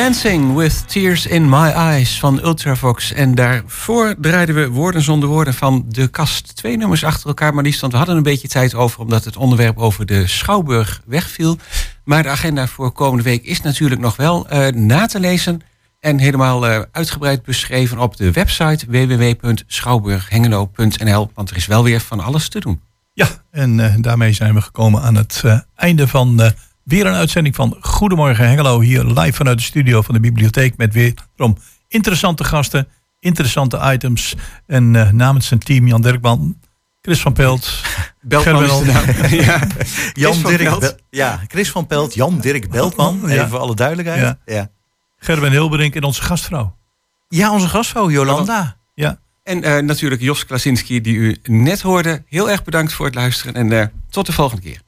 [0.02, 3.14] Dancing with Tears in My Eyes van Ultravox.
[3.14, 6.56] En daarvoor draaiden we Woorden zonder woorden van de kast.
[6.56, 8.99] Twee nummers achter elkaar, maar liefst, want we hadden een beetje tijd over...
[8.99, 11.58] omdat het onderwerp over de Schouwburg wegviel.
[12.04, 15.62] Maar de agenda voor komende week is natuurlijk nog wel eh, na te lezen...
[15.99, 21.32] en helemaal eh, uitgebreid beschreven op de website www.schouwburghengelo.nl...
[21.36, 22.82] want er is wel weer van alles te doen.
[23.14, 25.43] Ja, en eh, daarmee zijn we gekomen aan het
[25.76, 28.79] einde van weer een uitzending van Goedemorgen Hengelo.
[28.79, 31.57] Hier live vanuit de studio van de bibliotheek met weerom
[31.88, 32.88] interessante gasten,
[33.19, 34.36] interessante items.
[34.67, 36.57] En eh, namens zijn team Jan Dirkman,
[37.01, 37.82] Chris van Pelt,
[38.21, 39.29] Beltman is de naam.
[39.45, 39.67] ja.
[40.13, 40.95] Jan van Dirk Pelt.
[41.09, 43.19] Ja, Chris van Pelt, Jan Dirk Beltman.
[43.21, 43.27] Ja.
[43.27, 44.21] Even voor alle duidelijkheid.
[44.21, 44.38] Ja.
[44.45, 44.69] Ja, ja.
[45.17, 46.77] Gerben Hilberink en onze gastvrouw.
[47.29, 48.77] onze gastvrouw Jolanda.
[48.93, 52.23] Ja, En eh, natuurlijk Jos Klasinski, die u net hoorde.
[52.27, 54.82] Heel erg bedankt voor het luisteren en eh, tot de volgende keer.